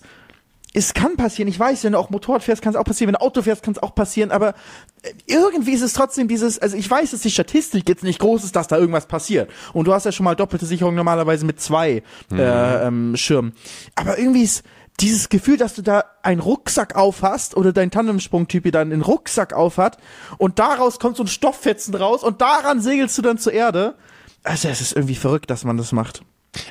[0.73, 1.47] es kann passieren.
[1.47, 3.10] Ich weiß, wenn du auch Motorrad fährst, kann es auch passieren.
[3.10, 4.32] Wenn du Auto fährst, kann es auch passieren.
[4.32, 4.56] Aber
[5.03, 8.43] äh, irgendwie ist es trotzdem dieses, also ich weiß, dass die Statistik jetzt nicht groß
[8.43, 9.51] ist, dass da irgendwas passiert.
[9.73, 12.01] Und du hast ja schon mal doppelte Sicherung normalerweise mit zwei
[12.32, 13.53] äh, ähm, Schirmen.
[13.95, 14.63] Aber irgendwie ist
[14.99, 19.53] dieses Gefühl, dass du da einen Rucksack auf hast oder dein Tandemsprungtyp dann einen Rucksack
[19.53, 19.97] auf hat
[20.38, 23.95] und daraus kommt so ein Stofffetzen raus und daran segelst du dann zur Erde.
[24.43, 26.23] Also es ist irgendwie verrückt, dass man das macht.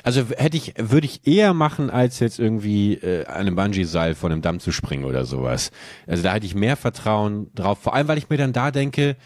[0.03, 4.41] Also hätte ich, würde ich eher machen, als jetzt irgendwie äh, einem Bungee-Seil von einem
[4.41, 5.71] Damm zu springen oder sowas.
[6.07, 7.79] Also da hätte ich mehr Vertrauen drauf.
[7.79, 9.17] Vor allem, weil ich mir dann da denke,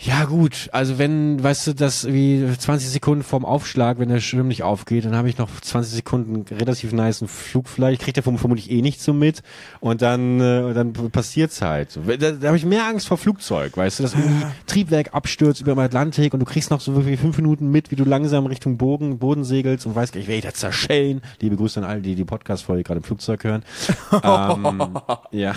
[0.00, 4.46] ja gut, also wenn, weißt du, das wie 20 Sekunden vorm Aufschlag, wenn der Schirm
[4.46, 8.38] nicht aufgeht, dann habe ich noch 20 Sekunden relativ niceen Flug vielleicht, kriegt der verm-
[8.38, 9.42] vermutlich eh nicht so mit
[9.80, 11.98] und dann äh, dann passiert's halt.
[12.20, 15.74] Da, da habe ich mehr Angst vor Flugzeug, weißt du, dass irgendwie Triebwerk abstürzt über
[15.74, 18.78] den Atlantik und du kriegst noch so wirklich fünf Minuten mit, wie du langsam Richtung
[18.78, 21.22] Bogen, Boden segelst und weißt, ich werde da zerschellen.
[21.40, 23.64] Liebe Grüße an alle, die die Podcast-Folge gerade im Flugzeug hören.
[24.22, 24.96] ähm,
[25.32, 25.54] ja,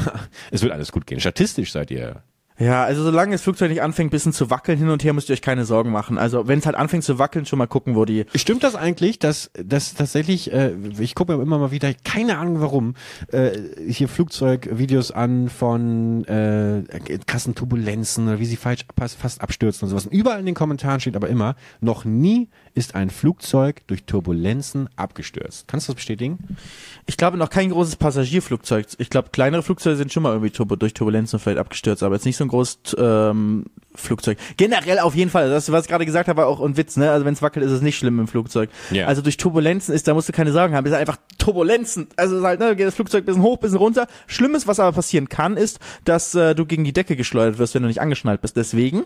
[0.50, 1.20] es wird alles gut gehen.
[1.20, 2.24] Statistisch seid ihr
[2.62, 5.34] Ja, also solange das Flugzeug nicht anfängt, bisschen zu wackeln hin und her, müsst ihr
[5.34, 6.20] euch keine Sorgen machen.
[6.20, 8.26] Also wenn es halt anfängt zu wackeln, schon mal gucken, wo die.
[8.36, 12.62] Stimmt das eigentlich, dass, dass tatsächlich, äh, ich gucke mir immer mal wieder, keine Ahnung
[12.62, 12.94] warum,
[13.32, 16.84] äh, hier Flugzeugvideos an von äh,
[17.26, 20.06] krassen Turbulenzen oder wie sie falsch fast, fast abstürzen und sowas.
[20.06, 24.90] Und überall in den Kommentaren steht aber immer, noch nie ist ein Flugzeug durch Turbulenzen
[24.96, 25.68] abgestürzt.
[25.68, 26.58] Kannst du das bestätigen?
[27.06, 28.88] Ich glaube noch kein großes Passagierflugzeug.
[28.98, 32.26] Ich glaube, kleinere Flugzeuge sind schon mal irgendwie turbo durch Turbulenzen vielleicht abgestürzt, aber jetzt
[32.26, 34.38] nicht so ein groß ähm, Flugzeug.
[34.58, 35.50] Generell auf jeden Fall.
[35.50, 37.12] Das, was ich gerade gesagt habe, war auch ein Witz, ne?
[37.12, 38.70] Also wenn es wackelt, ist es nicht schlimm im Flugzeug.
[38.92, 39.08] Ja.
[39.08, 40.86] Also durch Turbulenzen ist, da musst du keine Sorgen haben.
[40.86, 42.08] Es ist einfach Turbulenzen.
[42.16, 44.08] Also es ist halt, ne, geht das Flugzeug bisschen hoch, bisschen runter.
[44.28, 47.82] Schlimmes, was aber passieren kann, ist, dass äh, du gegen die Decke geschleudert wirst, wenn
[47.82, 48.56] du nicht angeschnallt bist.
[48.56, 49.04] Deswegen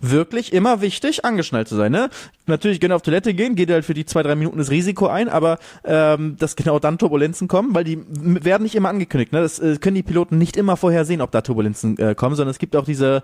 [0.00, 1.92] wirklich immer wichtig, angeschnallt zu sein.
[1.92, 2.10] Ne?
[2.46, 5.28] Natürlich gerne auf Toilette gehen, geht halt für die zwei, drei Minuten das Risiko ein,
[5.28, 9.32] aber ähm, dass genau dann Turbulenzen kommen, weil die werden nicht immer angekündigt.
[9.32, 9.40] Ne?
[9.40, 12.50] Das äh, können die Piloten nicht immer vorher sehen, ob da Turbulenzen äh, kommen, sondern
[12.50, 13.22] es gibt auch diese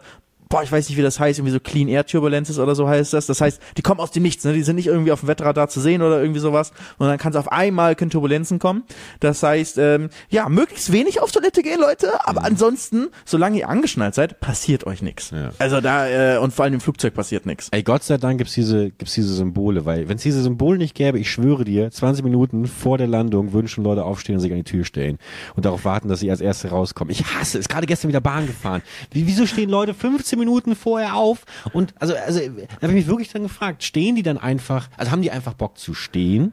[0.48, 3.12] Boah, ich weiß nicht, wie das heißt, irgendwie so Clean Air Turbulences oder so heißt
[3.12, 3.26] das.
[3.26, 4.52] Das heißt, die kommen aus dem Nichts, ne?
[4.52, 6.72] Die sind nicht irgendwie auf dem Wetterradar zu sehen oder irgendwie sowas.
[6.98, 8.84] Und dann kann es auf einmal können Turbulenzen kommen.
[9.20, 12.26] Das heißt, ähm, ja, möglichst wenig auf Toilette gehen, Leute.
[12.26, 15.30] Aber ansonsten, solange ihr angeschnallt seid, passiert euch nichts.
[15.30, 15.50] Ja.
[15.58, 17.68] Also da, äh, und vor allem im Flugzeug passiert nichts.
[17.70, 20.94] Ey, Gott sei Dank gibt's diese, gibt's diese Symbole, weil wenn es diese Symbole nicht
[20.94, 24.52] gäbe, ich schwöre dir, 20 Minuten vor der Landung würden schon Leute aufstehen und sich
[24.52, 25.18] an die Tür stellen
[25.56, 27.12] und darauf warten, dass sie als Erste rauskommen.
[27.12, 28.82] Ich hasse es, gerade gestern wieder Bahn gefahren.
[29.10, 31.44] Wie, wieso stehen Leute 15 Minuten vorher auf?
[31.72, 35.22] Und also, also, habe ich mich wirklich dann gefragt, stehen die dann einfach, also haben
[35.22, 36.52] die einfach Bock zu stehen?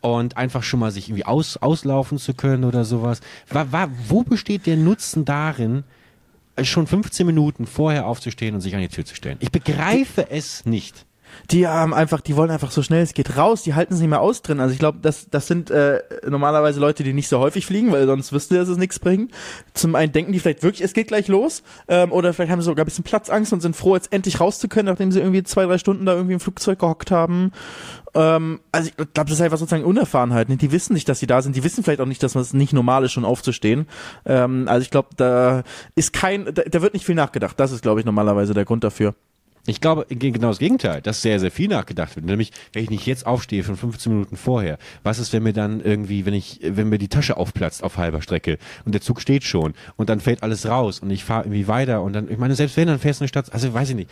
[0.00, 3.20] Und einfach schon mal sich irgendwie aus, auslaufen zu können oder sowas.
[3.48, 5.82] War, war, wo besteht der Nutzen darin,
[6.62, 9.38] schon 15 Minuten vorher aufzustehen und sich an die Tür zu stellen.
[9.40, 11.04] Ich begreife es nicht.
[11.50, 14.08] Die haben einfach, die wollen einfach so schnell es geht raus, die halten es nicht
[14.08, 14.60] mehr aus drin.
[14.60, 18.06] Also ich glaube, das, das sind äh, normalerweise Leute, die nicht so häufig fliegen, weil
[18.06, 19.32] sonst wüssten sie, dass es nichts bringt.
[19.74, 22.66] Zum einen denken die vielleicht wirklich, es geht gleich los, ähm, oder vielleicht haben sie
[22.66, 25.42] sogar ein bisschen Platzangst und sind froh, jetzt endlich raus zu können, nachdem sie irgendwie
[25.42, 27.52] zwei, drei Stunden da irgendwie im Flugzeug gehockt haben.
[28.14, 30.48] Ähm, also ich glaube, das ist einfach sozusagen Unerfahrenheit.
[30.48, 30.56] Ne?
[30.56, 31.56] Die wissen nicht, dass sie da sind.
[31.56, 33.86] Die wissen vielleicht auch nicht, dass es nicht normal ist, schon aufzustehen.
[34.24, 35.62] Ähm, also ich glaube, da
[35.94, 37.58] ist kein, da, da wird nicht viel nachgedacht.
[37.60, 39.14] Das ist, glaube ich, normalerweise der Grund dafür.
[39.68, 42.26] Ich glaube ge- genau das Gegenteil, dass sehr, sehr viel nachgedacht wird.
[42.26, 45.80] Nämlich, wenn ich nicht jetzt aufstehe, schon 15 Minuten vorher, was ist, wenn mir dann
[45.80, 49.44] irgendwie, wenn ich, wenn mir die Tasche aufplatzt auf halber Strecke und der Zug steht
[49.44, 52.54] schon und dann fällt alles raus und ich fahre irgendwie weiter und dann, ich meine,
[52.54, 54.10] selbst wenn, dann fährst du eine Stadt, also weiß ich nicht,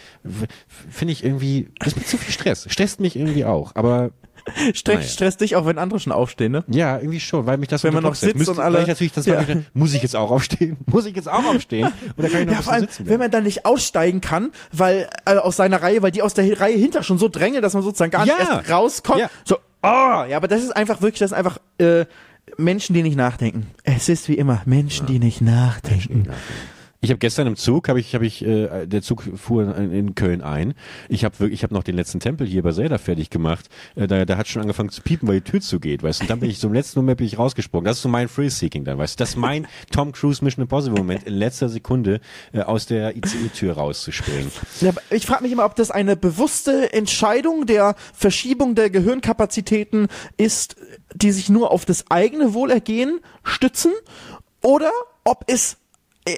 [0.90, 2.66] finde ich irgendwie, das ist mir zu viel Stress.
[2.70, 4.10] Stresst mich irgendwie auch, aber
[4.74, 5.08] Stress, Naja.
[5.08, 6.64] Stress dich auch, wenn andere schon aufstehen, ne?
[6.68, 9.12] ja, irgendwie schon, weil mich das Wenn man noch sitzt Müsste- und alle- ich natürlich
[9.12, 9.40] das Ja.
[9.42, 9.56] ja.
[9.74, 10.76] muss ich jetzt auch aufstehen?
[10.86, 11.90] Muss ich jetzt auch aufstehen?
[12.16, 15.08] Oder kann ich noch Ja, vor allem, sitzen wenn man dann nicht aussteigen kann, weil
[15.24, 17.82] äh, aus seiner Reihe, weil die aus der Reihe hinter schon so drängeln, dass man
[17.82, 18.56] sozusagen gar nicht Ja.
[18.58, 19.20] erst rauskommt.
[19.20, 19.30] Ja.
[19.44, 19.58] So, oh,
[20.28, 22.04] ja, aber das ist einfach wirklich, das ist einfach äh,
[22.56, 23.66] Menschen, die nicht nachdenken.
[23.84, 26.28] Es ist wie immer Menschen, die nicht nachdenken.
[27.06, 30.14] Ich habe gestern im Zug, habe ich, habe ich, äh, der Zug fuhr in, in
[30.16, 30.74] Köln ein.
[31.08, 33.68] Ich habe wirklich, ich habe noch den letzten Tempel hier bei Zelda fertig gemacht.
[33.94, 36.24] Äh, da, da hat schon angefangen zu piepen, weil die Tür zugeht, weißt du.
[36.24, 37.84] Und dann bin ich im letzten Moment bin ich rausgesprungen.
[37.84, 39.22] Das ist so mein Free-Seeking dann, weißt du.
[39.22, 42.20] Das ist mein Tom Cruise Mission Impossible Moment, in letzter Sekunde
[42.52, 44.50] äh, aus der ICE-Tür rauszuspringen.
[44.80, 50.74] Ja, ich frage mich immer, ob das eine bewusste Entscheidung der Verschiebung der Gehirnkapazitäten ist,
[51.14, 53.92] die sich nur auf das eigene Wohlergehen stützen,
[54.60, 54.90] oder
[55.22, 55.76] ob es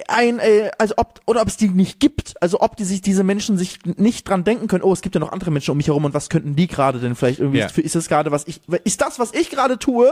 [0.09, 3.25] ein, äh, also ob, oder ob es die nicht gibt, also ob die sich, diese
[3.25, 5.87] Menschen sich nicht dran denken können, oh, es gibt ja noch andere Menschen um mich
[5.87, 7.69] herum und was könnten die gerade denn vielleicht irgendwie, Ja.
[7.69, 10.11] für, ist es gerade was ich, ist das, was ich gerade tue,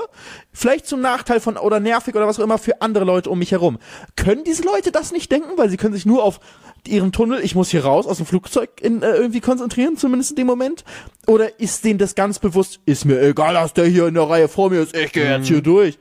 [0.53, 3.53] vielleicht zum Nachteil von, oder nervig oder was auch immer für andere Leute um mich
[3.53, 3.79] herum.
[4.16, 6.41] Können diese Leute das nicht denken, weil sie können sich nur auf
[6.87, 10.37] ihren Tunnel, ich muss hier raus aus dem Flugzeug in, äh, irgendwie konzentrieren, zumindest in
[10.37, 10.85] dem Moment?
[11.27, 14.49] Oder ist denen das ganz bewusst, ist mir egal, dass der hier in der Reihe
[14.49, 15.99] vor mir ist, ich gehe jetzt hier durch.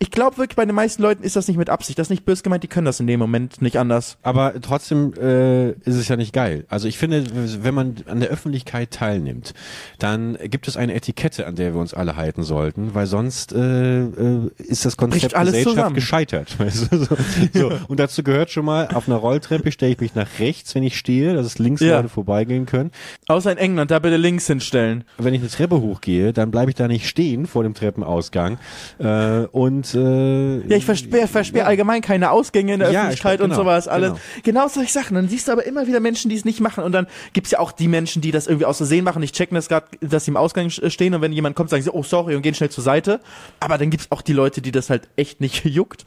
[0.00, 1.98] Ich glaube wirklich, bei den meisten Leuten ist das nicht mit Absicht.
[1.98, 4.16] Das ist nicht böse gemeint, die können das in dem Moment nicht anders.
[4.22, 6.66] Aber trotzdem äh, ist es ja nicht geil.
[6.68, 7.24] Also ich finde,
[7.64, 9.54] wenn man an der Öffentlichkeit teilnimmt,
[9.98, 14.02] dann gibt es eine Etikette, an der wir uns alle halten sollten, weil sonst äh,
[14.02, 15.94] äh, ist das Konzept Gesellschaft zusammen.
[15.96, 16.56] gescheitert.
[16.60, 16.98] Weißt du?
[17.04, 17.16] so,
[17.52, 17.72] so.
[17.88, 20.96] Und dazu gehört schon mal, auf einer Rolltreppe stelle ich mich nach rechts, wenn ich
[20.96, 21.96] stehe, dass es links Ja.
[21.96, 22.92] Leute vorbeigehen können.
[23.26, 25.02] Außer in England, da bitte links hinstellen.
[25.16, 28.58] Wenn ich eine Treppe hochgehe, dann bleibe ich da nicht stehen vor dem Treppenausgang.
[29.00, 33.44] Äh, und äh, Ja, ich versperre versperr allgemein keine Ausgänge in der Ja, Öffentlichkeit ich-
[33.44, 34.10] und genau, sowas alles.
[34.10, 34.20] genau.
[34.44, 34.68] Genau.
[34.68, 35.14] solche Sachen.
[35.14, 36.84] Dann siehst du aber immer wieder Menschen, die es nicht machen.
[36.84, 39.54] Und dann gibt's ja auch die Menschen, die das irgendwie aus Versehen machen, nicht checken
[39.54, 42.02] das gerade, dass sie im Ausgang st- stehen und wenn jemand kommt, sagen sie, oh
[42.02, 43.20] sorry und gehen schnell zur Seite.
[43.60, 46.04] Aber dann gibt's auch die Leute, die das halt echt nicht juckt.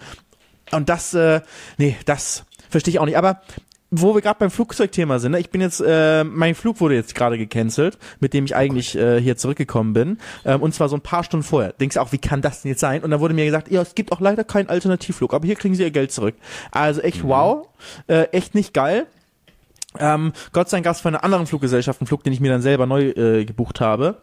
[0.72, 1.42] Und das, äh,
[1.78, 3.18] nee, das verstehe ich auch nicht.
[3.18, 3.42] Aber
[3.92, 5.39] wo wir gerade beim Flugzeugthema sind, ne?
[5.39, 9.20] ich bin jetzt, äh, mein Flug wurde jetzt gerade gecancelt, mit dem ich eigentlich äh,
[9.22, 11.74] hier zurückgekommen bin, ähm, und zwar so ein paar Stunden vorher.
[11.74, 13.04] Denkst du auch, wie kann das denn jetzt sein?
[13.04, 15.76] Und dann wurde mir gesagt, ja, es gibt auch leider keinen Alternativflug, aber hier kriegen
[15.76, 16.36] Sie Ihr Geld zurück.
[16.72, 17.68] Also echt wow,
[18.08, 19.08] äh, echt nicht geil.
[20.00, 22.52] Ähm, Gott sei Dank gab es von einer anderen Fluggesellschaft einen Flug, den ich mir
[22.52, 24.18] dann selber neu äh, gebucht habe.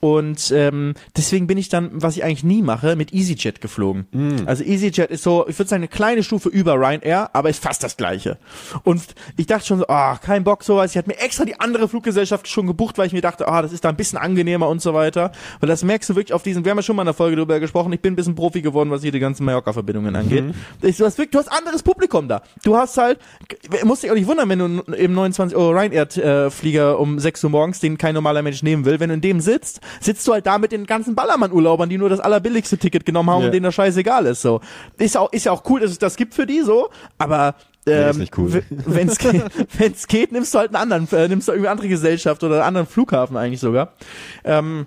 [0.00, 4.06] Und ähm, deswegen bin ich dann, was ich eigentlich nie mache, mit EasyJet geflogen.
[4.12, 4.46] Mm.
[4.46, 7.82] Also EasyJet ist so, ich würde sagen, eine kleine Stufe über Ryanair, aber ist fast
[7.82, 8.38] das gleiche.
[8.84, 9.02] Und
[9.36, 10.92] ich dachte schon so, ah, kein Bock sowas.
[10.92, 13.72] Ich hatte mir extra die andere Fluggesellschaft schon gebucht, weil ich mir dachte, ah, das
[13.72, 15.32] ist da ein bisschen angenehmer und so weiter.
[15.58, 17.34] Weil das merkst du wirklich auf diesen, wir haben ja schon mal in der Folge
[17.34, 20.44] darüber gesprochen, ich bin ein bisschen Profi geworden, was hier die ganzen Mallorca-Verbindungen angeht.
[20.82, 22.42] Ich, du, hast wirklich, du hast anderes Publikum da.
[22.62, 23.18] Du hast halt,
[23.82, 27.80] musst dich auch nicht wundern, wenn du im 29 Euro Ryanair-Flieger um 6 Uhr morgens,
[27.80, 30.58] den kein normaler Mensch nehmen will, wenn du in dem sitzt, sitzt du halt da
[30.58, 33.46] mit den ganzen Ballermann-Urlaubern, die nur das allerbilligste Ticket genommen haben Ja.
[33.46, 34.60] und denen das scheißegal ist, so.
[34.96, 36.88] Ist auch, ist ja auch cool, dass es das gibt für die, so,
[37.18, 37.54] aber,
[37.86, 38.52] ähm, nicht cool.
[38.52, 39.42] w- wenn's geht,
[39.78, 42.56] wenn's geht, nimmst du halt einen anderen, äh, nimmst du irgendwie eine andere Gesellschaft oder
[42.56, 43.92] einen anderen Flughafen eigentlich sogar.
[44.44, 44.86] Ähm,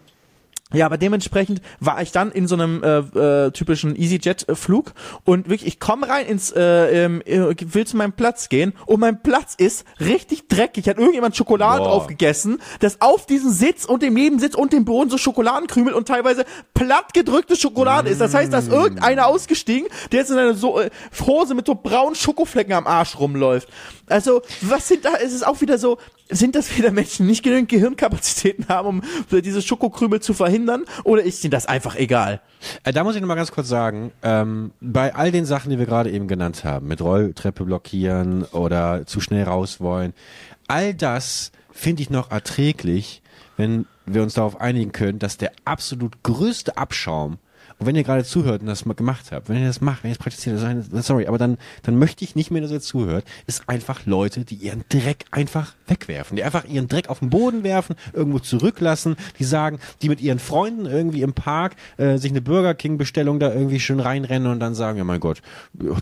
[0.73, 4.93] ja, aber dementsprechend war ich dann in so einem äh, äh, typischen EasyJet-Flug
[5.25, 8.99] und wirklich, ich komme rein ins, äh, ähm, äh, will zu meinem Platz gehen und
[8.99, 10.87] mein Platz ist richtig dreckig.
[10.87, 11.89] Hat irgendjemand Schokolade Boah.
[11.89, 16.07] drauf gegessen, dass auf diesem Sitz und dem Nebensitz und dem Boden so Schokoladenkrümel und
[16.07, 18.21] teilweise platt gedrückte Schokolade ist.
[18.21, 20.89] Das heißt, da ist irgendeiner ausgestiegen, der jetzt in einer so, äh,
[21.25, 23.67] Hose mit so braunen Schokoflecken am Arsch rumläuft.
[24.07, 25.97] Also, was sind da, ist es auch wieder so,
[26.31, 30.85] sind das wieder Menschen, die nicht genügend Gehirnkapazitäten haben, um diese Schokokrümel zu verhindern?
[31.03, 32.41] Oder ist ihnen das einfach egal?
[32.83, 35.79] Äh, da muss ich noch mal ganz kurz sagen, ähm, bei all den Sachen, die
[35.79, 40.13] wir gerade eben genannt haben, mit Rolltreppe blockieren oder zu schnell raus wollen,
[40.67, 43.21] all das finde ich noch erträglich,
[43.57, 47.37] wenn wir uns darauf einigen können, dass der absolut größte Abschaum
[47.81, 50.11] und wenn ihr gerade zuhört und das mal gemacht habt, wenn ihr das macht, wenn
[50.11, 50.59] ihr das praktiziert,
[51.03, 54.53] sorry, aber dann, dann möchte ich nicht mehr, dass ihr zuhört, ist einfach Leute, die
[54.53, 59.45] ihren Dreck einfach wegwerfen, die einfach ihren Dreck auf den Boden werfen, irgendwo zurücklassen, die
[59.45, 63.51] sagen, die mit ihren Freunden irgendwie im Park äh, sich eine Burger King Bestellung da
[63.51, 65.41] irgendwie schön reinrennen und dann sagen, ja mein Gott,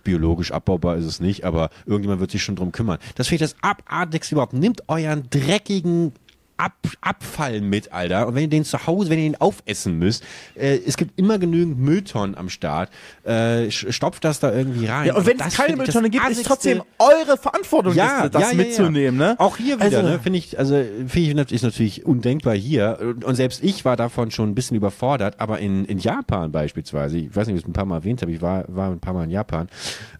[0.04, 3.00] biologisch abbaubar ist es nicht, aber irgendjemand wird sich schon drum kümmern.
[3.16, 4.52] Das finde ich das abartigste überhaupt.
[4.52, 6.12] Nimmt euren dreckigen
[6.60, 8.28] Ab, Abfall mit, Alter.
[8.28, 11.40] Und wenn ihr den zu Hause, wenn ihr den aufessen müsst, äh, es gibt immer
[11.40, 12.90] genügend Mülltonnen am Start.
[13.24, 15.08] Äh, stopft das da irgendwie rein.
[15.08, 18.50] Ja, und wenn es keine Mülltonne gibt, ist trotzdem eure Verantwortung, ja, das, das ja,
[18.52, 19.36] ja, mitzunehmen, ne?
[19.40, 20.74] Auch hier wieder, Also- ne, finde ich, also
[21.08, 22.98] finde ich ist natürlich undenkbar hier.
[23.00, 27.18] Und- Und selbst ich war davon schon ein bisschen überfordert, aber in, in Japan beispielsweise,
[27.20, 29.00] ich weiß nicht, ob ich es ein paar Mal erwähnt habe, ich war, war ein
[29.00, 29.70] paar Mal in Japan,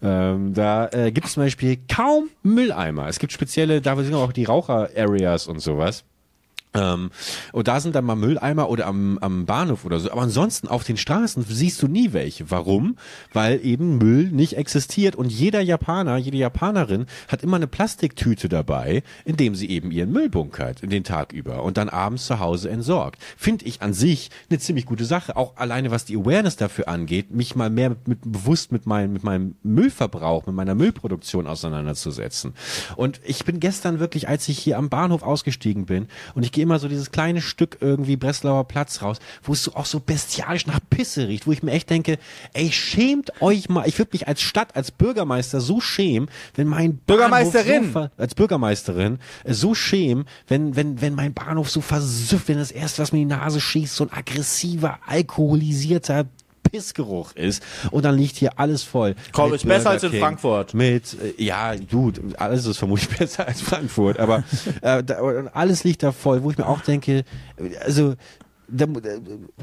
[0.02, 3.08] ähm, da äh, gibt es zum Beispiel kaum Mülleimer.
[3.08, 6.04] Es gibt spezielle, da sind auch die Raucher-Areas und sowas.
[6.72, 7.10] Ähm,
[7.52, 10.10] und da sind dann mal Mülleimer oder am, am Bahnhof oder so.
[10.10, 12.50] Aber ansonsten auf den Straßen siehst du nie welche.
[12.50, 12.96] Warum?
[13.32, 19.02] Weil eben Müll nicht existiert und jeder Japaner, jede Japanerin hat immer eine Plastiktüte dabei,
[19.24, 22.70] in dem sie eben ihren Müll bunkert, den Tag über und dann abends zu Hause
[22.70, 23.20] entsorgt.
[23.36, 25.36] Finde ich an sich eine ziemlich gute Sache.
[25.36, 29.12] Auch alleine was die Awareness dafür angeht, mich mal mehr mit, mit bewusst mit meinem,
[29.12, 32.54] mit meinem Müllverbrauch, mit meiner Müllproduktion auseinanderzusetzen.
[32.96, 36.64] Und ich bin gestern wirklich, als ich hier am Bahnhof ausgestiegen bin und ich gehe
[36.64, 40.66] immer so dieses kleine Stück irgendwie Breslauer Platz raus, wo es so auch so bestialisch
[40.66, 42.18] nach Pisse riecht, wo ich mir echt denke,
[42.52, 43.88] ey, schämt euch mal.
[43.88, 47.92] Ich würde mich als Stadt, als Bürgermeister so schämen, wenn mein Bürgermeisterin.
[47.92, 52.70] So als Bürgermeisterin äh, so schämen, wenn, wenn, wenn mein Bahnhof so versüfft, wenn das
[52.70, 56.26] erste, was mir in die Nase schießt, so ein aggressiver, alkoholisierter
[56.62, 59.14] Pissgeruch ist und dann liegt hier alles voll.
[59.32, 60.74] Komm, ist besser Burger als in King, Frankfurt.
[60.74, 64.44] Mit, äh, ja, du, alles ist vermutlich besser als Frankfurt, aber
[64.82, 65.20] äh, da,
[65.52, 67.24] alles liegt da voll, wo ich mir auch denke,
[67.56, 68.14] äh, also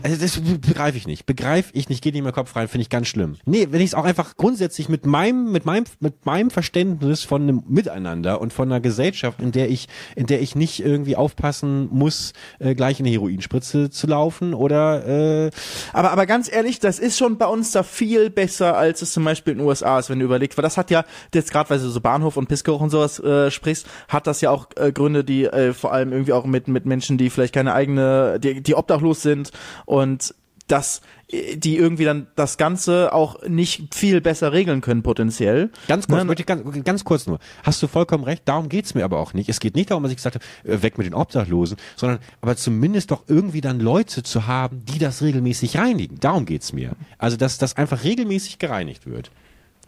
[0.04, 1.26] also das begreife ich nicht.
[1.26, 3.36] Begreife ich nicht, geht nicht meinen Kopf rein, finde ich ganz schlimm.
[3.46, 7.44] Nee, wenn ich es auch einfach grundsätzlich mit meinem, mit meinem, mit meinem Verständnis von
[7.44, 11.88] einem Miteinander und von einer Gesellschaft, in der ich, in der ich nicht irgendwie aufpassen
[11.92, 15.52] muss, äh, gleich in eine Heroinspritze zu laufen oder äh,
[15.94, 19.24] Aber, aber ganz ehrlich, das ist schon bei uns da viel besser, als es zum
[19.24, 20.58] Beispiel in den USA ist, wenn du überlegst.
[20.58, 21.04] Weil das hat ja,
[21.34, 24.52] jetzt gerade weil du so Bahnhof und Pissgeruch und sowas äh, sprichst, hat das ja
[24.52, 27.74] auch äh, Gründe, die äh, vor allem irgendwie auch mit, mit Menschen, die vielleicht keine
[27.74, 29.52] eigene, die, die obdachlos sind
[29.86, 30.34] und
[30.68, 35.70] das äh, die irgendwie dann das Ganze auch nicht viel besser regeln können potenziell.
[35.88, 36.26] Ganz kurz, Ne?
[36.26, 37.40] möchte ich ganz, ganz kurz nur.
[37.64, 39.48] Hast du vollkommen recht, darum geht's mir aber auch nicht.
[39.48, 42.58] Es geht nicht darum, dass ich gesagt habe, äh, weg mit den Obdachlosen, sondern aber
[42.58, 46.20] zumindest doch irgendwie dann Leute zu haben, die das regelmäßig reinigen.
[46.20, 46.92] Darum geht's mir.
[47.18, 49.32] Also, dass das einfach regelmäßig gereinigt wird.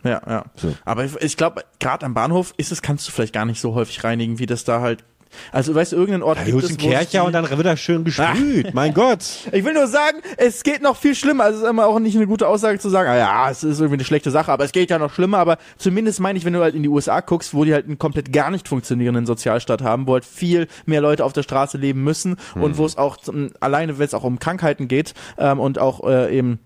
[0.06, 0.46] Ja, ja.
[0.56, 0.74] So.
[0.86, 3.76] Aber ich, ich glaube, gerade am Bahnhof ist es, kannst du vielleicht gar nicht so
[3.76, 5.04] häufig reinigen, wie das da halt.
[5.52, 8.74] Also, weißt du, irgendeinen Ort Da gibt es, Kercher und dann wird er schön gesprüht.
[8.74, 9.20] mein Gott.
[9.60, 11.46] Ich will nur sagen, es geht noch viel schlimmer.
[11.46, 13.80] Also es ist immer auch nicht eine gute Aussage zu sagen, ah ja, es ist
[13.80, 15.40] irgendwie eine schlechte Sache, aber es geht ja noch schlimmer.
[15.40, 17.98] Aber zumindest meine ich, wenn du halt in die USA guckst, wo die halt einen
[17.98, 22.04] komplett gar nicht funktionierenden Sozialstaat haben, wo halt viel mehr Leute auf der Straße leben
[22.04, 23.18] müssen und wo es auch
[23.60, 26.60] alleine, wenn es auch um Krankheiten geht ähm, und auch äh, eben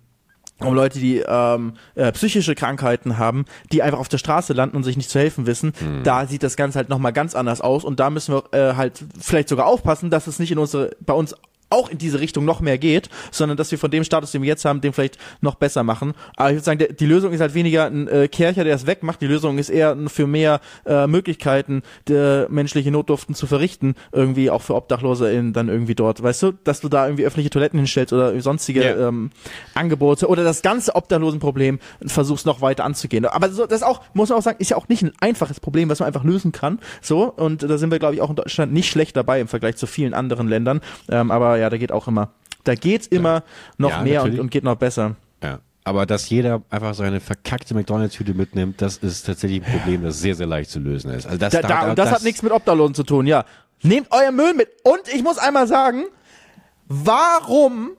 [0.65, 4.83] um Leute, die ähm, äh, psychische Krankheiten haben, die einfach auf der Straße landen und
[4.83, 6.03] sich nicht zu helfen wissen, Mhm.
[6.03, 9.03] da sieht das Ganze halt nochmal ganz anders aus und da müssen wir äh, halt
[9.19, 11.35] vielleicht sogar aufpassen, dass es nicht in unsere, bei uns
[11.73, 14.47] auch in diese Richtung noch mehr geht, sondern dass wir von dem Status, den wir
[14.47, 16.13] jetzt haben, den vielleicht noch besser machen.
[16.35, 19.21] Aber ich würde sagen, die Lösung ist halt weniger ein äh, Kercher, der es wegmacht.
[19.21, 24.61] Die Lösung ist eher für mehr äh, Möglichkeiten, der menschliche Notdurften zu verrichten, irgendwie auch
[24.61, 26.21] für Obdachlose in, dann irgendwie dort.
[26.21, 29.07] Weißt du, dass du da irgendwie öffentliche Toiletten hinstellst oder sonstige Ja.
[29.07, 29.31] ähm,
[29.73, 33.25] Angebote oder das ganze Obdachlosenproblem versuchst noch weiter anzugehen.
[33.25, 35.89] Aber so, das auch, muss man auch sagen, ist ja auch nicht ein einfaches Problem,
[35.89, 36.79] was man einfach lösen kann.
[37.01, 39.75] So, und da sind wir, glaube ich, auch in Deutschland nicht schlecht dabei im Vergleich
[39.77, 40.81] zu vielen anderen Ländern.
[41.09, 42.31] Ähm, aber ja, da geht auch immer,
[42.63, 43.43] da geht's immer
[43.77, 45.15] noch Ja, mehr und, und geht noch besser.
[45.41, 45.59] Ja.
[45.85, 50.35] Aber dass jeder einfach seine verkackte McDonalds-Tüte mitnimmt, das ist tatsächlich ein Problem, das sehr,
[50.35, 51.25] sehr leicht zu lösen ist.
[51.25, 53.43] Also das, Da, da, und das, hat nichts mit Obdachlosen zu tun, ja.
[53.81, 54.69] Nehmt euer Müll mit.
[54.83, 56.05] Und ich muss einmal sagen,
[56.87, 57.91] warum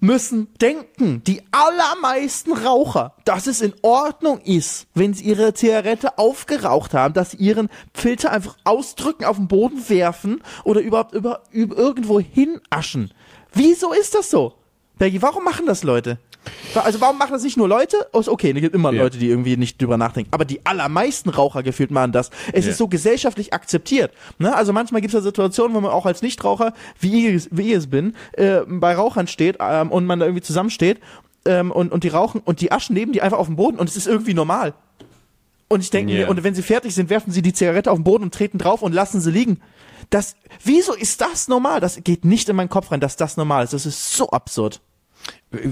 [0.00, 6.94] müssen denken die allermeisten Raucher, dass es in Ordnung ist, wenn sie ihre Zigarette aufgeraucht
[6.94, 11.76] haben, dass sie ihren Filter einfach ausdrücken, auf den Boden werfen oder überhaupt über, über
[11.76, 13.12] irgendwo hinaschen?
[13.52, 14.54] Wieso ist das so?
[14.98, 16.18] Bergi, warum machen das Leute?
[16.74, 17.96] Also warum machen das nicht nur Leute?
[18.12, 19.02] Oh, ist okay, es gibt immer Ja.
[19.02, 20.30] Leute, die irgendwie nicht drüber nachdenken.
[20.32, 22.30] Aber die allermeisten Raucher gefühlt machen das.
[22.52, 22.70] Es Ja.
[22.72, 24.12] ist so gesellschaftlich akzeptiert.
[24.38, 24.54] Ne?
[24.54, 27.76] Also manchmal gibt es ja Situationen, wo man auch als Nichtraucher, wie ich, wie ich
[27.78, 31.00] es bin, äh, bei Rauchern steht ähm, und man da irgendwie zusammensteht
[31.44, 33.88] ähm, und, und die rauchen und die Aschen neben die einfach auf dem Boden und
[33.88, 34.74] es ist irgendwie normal.
[35.70, 38.04] Und ich denke mir, und wenn sie fertig sind, werfen sie die Zigarette auf den
[38.04, 39.60] Boden und treten drauf und lassen sie liegen.
[40.08, 40.34] Das,
[40.64, 41.80] wieso ist das normal?
[41.80, 43.74] Das geht nicht in meinen Kopf rein, dass das normal ist.
[43.74, 44.80] Das ist so absurd.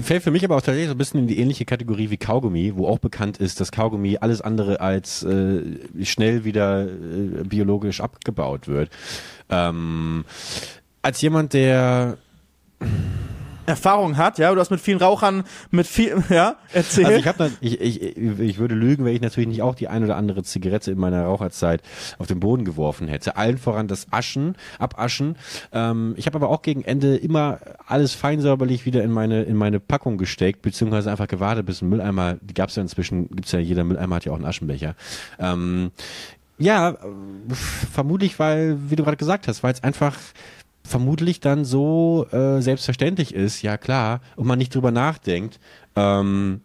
[0.01, 2.73] Fällt für mich aber auch tatsächlich so ein bisschen in die ähnliche Kategorie wie Kaugummi,
[2.75, 5.61] wo auch bekannt ist, dass Kaugummi alles andere als äh,
[6.03, 8.89] schnell wieder äh, biologisch abgebaut wird.
[9.49, 10.25] Ähm,
[11.01, 12.17] als jemand, der
[13.67, 17.05] Erfahrung hat, ja, du hast mit vielen Rauchern, mit viel, ja, erzähl.
[17.05, 20.03] Also ich habe ich, ich, ich würde lügen, wenn ich natürlich nicht auch die ein
[20.03, 21.81] oder andere Zigarette in meiner Raucherzeit
[22.17, 23.35] auf den Boden geworfen hätte.
[23.35, 25.35] Allen voran das Aschen, Abaschen.
[25.73, 29.79] Ähm, ich habe aber auch gegen Ende immer alles feinsäuberlich wieder in meine in meine
[29.79, 33.83] Packung gesteckt, beziehungsweise einfach gewartet, bis ein Mülleimer, die gab's ja inzwischen, gibt's ja jeder
[33.83, 34.95] Mülleimer hat ja auch einen Aschenbecher.
[35.39, 35.91] Ähm,
[36.59, 36.95] ja, äh,
[37.93, 40.15] vermutlich, weil, wie du gerade gesagt hast, weil es einfach
[40.87, 45.59] vermutlich dann so äh, selbstverständlich ist, ja klar, und man nicht drüber nachdenkt.
[45.95, 46.61] Ähm,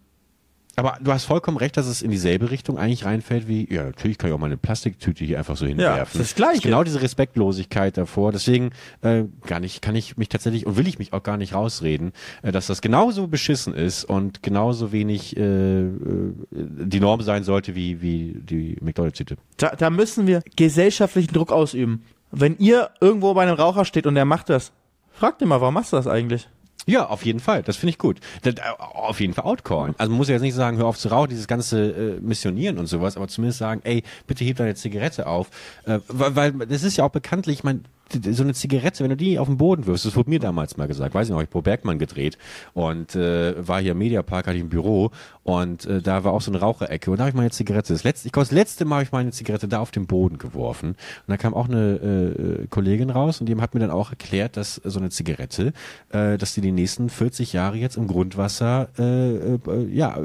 [0.75, 4.17] aber du hast vollkommen recht, dass es in dieselbe Richtung eigentlich reinfällt wie, ja, natürlich
[4.17, 6.19] kann ich auch mal eine Plastiktüte hier einfach so hinwerfen.
[6.19, 6.63] das ist das Gleiche.
[6.63, 8.33] genau diese Respektlosigkeit davor.
[8.33, 8.71] Deswegen
[9.03, 12.13] äh, gar nicht, kann ich mich tatsächlich und will ich mich auch gar nicht rausreden,
[12.43, 15.91] äh, dass das genauso beschissen ist und genauso wenig äh, äh,
[16.51, 19.37] die Norm sein sollte wie, wie die McDonalds-Tüte.
[19.59, 22.03] Da, da müssen wir gesellschaftlichen Druck ausüben.
[22.33, 24.73] Wenn ihr irgendwo bei einem Raucher steht und der macht das,
[25.13, 26.49] fragt ihn mal, warum machst du das eigentlich?
[26.87, 27.63] Ja, auf jeden Fall.
[27.63, 28.19] Das finde ich gut.
[28.43, 29.95] Das, äh, auf jeden Fall outcallen.
[29.99, 32.79] Also man muss ja jetzt nicht sagen, hör auf zu rauchen, dieses ganze äh, Missionieren
[32.79, 35.49] und sowas, aber zumindest sagen, ey, bitte heb deine Zigarette auf.
[35.85, 37.83] Äh, weil, weil das ist ja auch bekanntlich, ich meine,
[38.31, 40.89] so eine Zigarette, wenn du die auf den Boden wirfst, das wurde mir damals mal
[40.89, 42.39] gesagt, weiß ich noch, ich Bo Bergmann gedreht
[42.75, 45.11] und äh, war hier im Mediapark, hatte ich ein Büro
[45.43, 48.05] und äh, da war auch so eine Raucherecke und da habe ich meine Zigarette, das
[48.05, 50.91] letzte, ich glaube, das letzte Mal habe ich meine Zigarette da auf den Boden geworfen
[50.91, 50.99] und
[51.29, 54.77] da kam auch eine äh, Kollegin raus und die hat mir dann auch erklärt, dass
[54.77, 55.73] so eine Zigarette,
[56.11, 59.59] äh, dass die die nächsten 40 Jahre jetzt im Grundwasser äh, äh,
[59.91, 60.19] ja,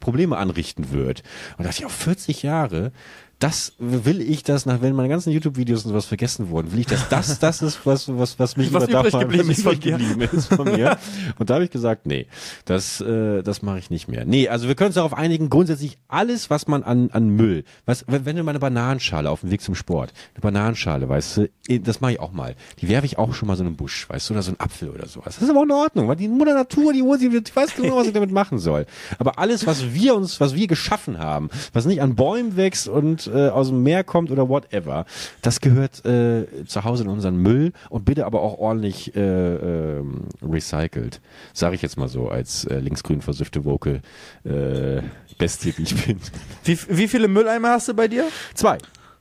[0.00, 1.22] Probleme anrichten wird.
[1.56, 2.92] Und da dachte ich, auch 40 Jahre,
[3.40, 6.86] das will ich das nach, wenn meine ganzen YouTube-Videos und sowas vergessen wurden, will ich
[6.86, 10.28] das, das, das ist was, was, was mich Was übrig geblieben was ist von geblieben
[10.30, 10.98] ist von mir.
[11.38, 12.26] Und da habe ich gesagt, nee,
[12.66, 14.26] das, äh, das mache ich nicht mehr.
[14.26, 18.04] Nee, also wir können uns darauf einigen, grundsätzlich alles, was man an, an Müll, was,
[18.06, 21.50] wenn, wenn du mal eine Bananenschale auf dem Weg zum Sport, eine Bananenschale, weißt du,
[21.66, 22.56] eh, das mache ich auch mal.
[22.80, 24.60] Die werfe ich auch schon mal so in einen Busch, weißt du, oder so einen
[24.60, 25.36] Apfel oder sowas.
[25.36, 27.96] Das ist aber auch in Ordnung, weil die Mutter Natur, die, die, die weiß genau,
[27.96, 28.84] was ich damit machen soll.
[29.18, 33.29] Aber alles, was wir uns, was wir geschaffen haben, was nicht an Bäumen wächst und
[33.30, 35.06] äh, aus dem Meer kommt oder whatever,
[35.42, 40.28] das gehört äh, zu Hause in unseren Müll und bitte aber auch ordentlich äh, ähm,
[40.42, 41.20] recycelt.
[41.52, 44.02] Sage ich jetzt mal so als äh, linksgrün versüffte Woke
[44.44, 45.02] äh,
[45.38, 46.20] Bestie, wie ich bin.
[46.64, 48.28] Wie, wie viele Mülleimer hast du bei dir?
[48.54, 48.78] Zwei.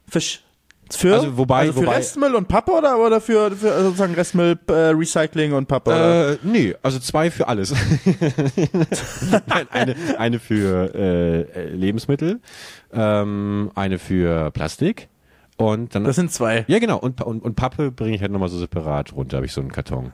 [0.07, 0.41] Fisch.
[0.91, 4.57] Für, Also wobei- also für wobei- Restmüll und Pappe oder, oder für, für sozusagen Restmüll,
[4.67, 5.91] äh, Recycling und Pappe?
[5.91, 6.31] Oder?
[6.33, 7.73] Äh, nee, also zwei für alles.
[9.47, 12.39] Nein, eine, eine für äh, Lebensmittel,
[12.93, 15.09] ähm, eine für Plastik
[15.57, 16.65] und dann Das sind zwei.
[16.67, 19.53] ja genau und, und, und Pappe bringe ich halt nochmal so separat runter, habe ich
[19.53, 20.11] so einen Karton.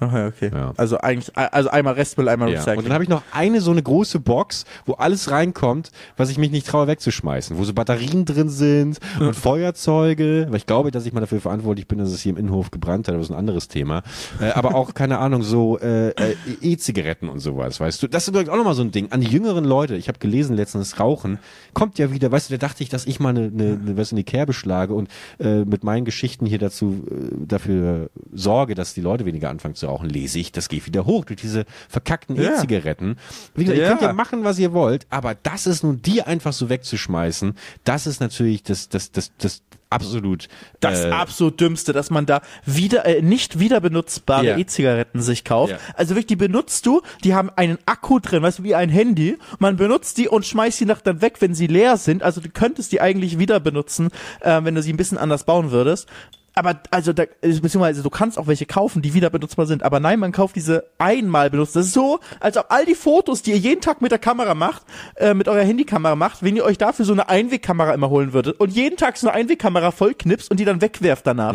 [0.00, 0.50] Ach ja, okay.
[0.54, 0.72] Ja.
[0.76, 2.58] Also eigentlich, also einmal Restmüll, einmal Ja.
[2.58, 2.78] Recycling.
[2.78, 6.38] Und dann habe ich noch eine so eine große Box, wo alles reinkommt, was ich
[6.38, 11.04] mich nicht traue wegzuschmeißen, wo so Batterien drin sind und Feuerzeuge, weil ich glaube, dass
[11.04, 13.34] ich mal dafür verantwortlich bin, dass es hier im Innenhof gebrannt hat, aber das ist
[13.34, 14.02] ein anderes Thema.
[14.40, 18.06] Äh, aber auch, keine Ahnung, so äh, äh, E-Zigaretten und sowas, weißt du.
[18.06, 19.10] Das ist übrigens auch nochmal so ein Ding.
[19.10, 21.38] An die jüngeren Leute, ich habe gelesen letztens, Rauchen,
[21.74, 24.12] kommt ja wieder, weißt du, da dachte ich, dass ich mal eine, eine, eine was
[24.12, 25.08] in die Kerbe schlage und
[25.40, 29.87] äh, mit meinen Geschichten hier dazu äh, dafür sorge, dass die Leute weniger anfangen zu
[29.88, 32.36] rauchen, lese ich, das geht wieder hoch durch diese verkackten.
[32.36, 33.16] E-Zigaretten.
[33.54, 33.90] Wie gesagt, ihr Ja.
[33.90, 38.06] könnt ja machen, was ihr wollt, aber das ist nun die einfach so wegzuschmeißen, das
[38.06, 40.48] ist natürlich das, das, das, das absolut
[40.80, 44.58] Das äh, absolut dümmste, dass man da wieder äh, nicht wieder benutzbare Ja.
[44.58, 45.72] E-Zigaretten sich kauft.
[45.72, 45.78] Ja.
[45.94, 49.38] Also wirklich, die benutzt du, die haben einen Akku drin, weißt du, wie ein Handy.
[49.58, 52.22] Man benutzt die und schmeißt die nach dann weg, wenn sie leer sind.
[52.22, 54.10] Also du könntest die eigentlich wieder benutzen,
[54.40, 56.06] äh, wenn du sie ein bisschen anders bauen würdest.
[56.58, 59.82] Aber also da, beziehungsweise du kannst auch welche kaufen, die wieder benutzbar sind.
[59.82, 61.76] Aber nein, man kauft diese einmal benutzt.
[61.76, 64.54] Das ist so, als ob all die Fotos, die ihr jeden Tag mit der Kamera
[64.54, 64.82] macht,
[65.16, 68.58] äh, mit eurer Handykamera macht, wenn ihr euch dafür so eine Einwegkamera immer holen würdet
[68.60, 71.54] und jeden Tag so eine Einwegkamera vollknipst und die dann wegwerft danach.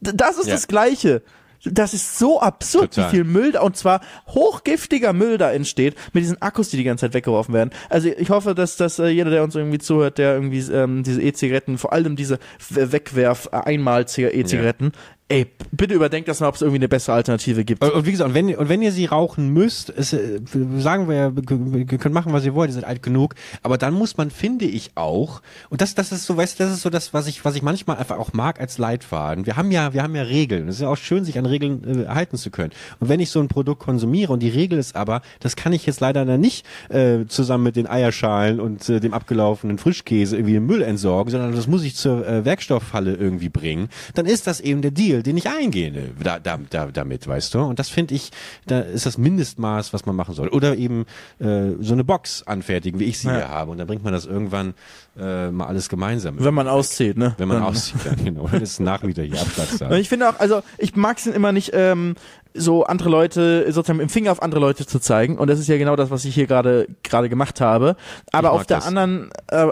[0.00, 0.54] D- Das ist Ja.
[0.54, 1.22] das Gleiche.
[1.64, 3.12] Das ist so absurd, Total.
[3.12, 6.84] wie viel Müll da, und zwar hochgiftiger Müll da entsteht, mit diesen Akkus, die die
[6.84, 7.70] ganze Zeit weggeworfen werden.
[7.88, 11.20] Also ich hoffe, dass, dass äh, jeder, der uns irgendwie zuhört, der irgendwie ähm, diese
[11.20, 12.38] E-Zigaretten, vor allem diese
[12.70, 14.92] Wegwerf-Einmal-E-Zigaretten,
[15.30, 17.82] ey, bitte überdenkt das mal, ob es irgendwie eine bessere Alternative gibt.
[17.84, 20.40] Und, und wie gesagt, und wenn, und wenn ihr sie rauchen müsst, ist, äh,
[20.78, 23.94] sagen wir ja, ihr könnt machen, was ihr wollt, ihr seid alt genug, aber dann
[23.94, 26.90] muss man, finde ich auch, und das, das ist so, weißt du, das ist so
[26.90, 29.46] das, was ich, was ich manchmal einfach auch mag als Leitfaden.
[29.46, 30.68] Wir haben ja, wir haben ja Regeln.
[30.68, 32.72] Es ist ja auch schön, sich an Regeln äh, halten zu können.
[32.98, 35.86] Und wenn ich so ein Produkt konsumiere und die Regel ist aber, das kann ich
[35.86, 40.56] jetzt leider dann nicht äh, zusammen mit den Eierschalen und äh, dem abgelaufenen Frischkäse irgendwie
[40.56, 44.60] im Müll entsorgen, sondern das muss ich zur äh, Werkstoffhalle irgendwie bringen, dann ist das
[44.60, 45.90] eben der Deal, den ich eingehe
[46.22, 47.60] da, da, da, damit, weißt du?
[47.60, 48.30] Und das finde ich,
[48.66, 50.48] da ist das Mindestmaß, was man machen soll.
[50.48, 51.06] Oder eben
[51.38, 53.34] äh, so eine Box anfertigen, wie ich sie Ja.
[53.36, 53.70] hier habe.
[53.70, 54.74] Und dann bringt man das irgendwann
[55.20, 56.36] äh, mal alles gemeinsam.
[56.38, 57.34] Wenn man auszieht, ne?
[57.38, 58.48] wenn man Dann- aussieht, dann, genau.
[58.50, 59.38] Dann ist ein Nachmieter hier.
[59.80, 62.14] Und ich finde auch, also ich mag es immer nicht, ähm,
[62.54, 65.38] so andere Leute, sozusagen dem Finger auf andere Leute zu zeigen.
[65.38, 67.96] Und das ist ja genau das, was ich hier gerade gerade gemacht habe.
[68.32, 68.86] Aber auf der das.
[68.86, 69.68] anderen, äh,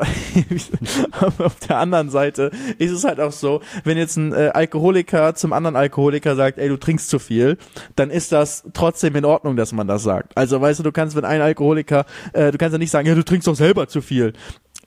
[1.39, 5.53] auf der anderen Seite ist es halt auch so, wenn jetzt ein äh, Alkoholiker zum
[5.53, 7.59] anderen Alkoholiker sagt, ey, du trinkst zu viel,
[7.97, 10.37] dann ist das trotzdem in Ordnung, dass man das sagt.
[10.37, 13.15] Also weißt du, du kannst, wenn ein Alkoholiker, äh, du kannst ja nicht sagen, ja,
[13.15, 14.35] du trinkst doch selber zu viel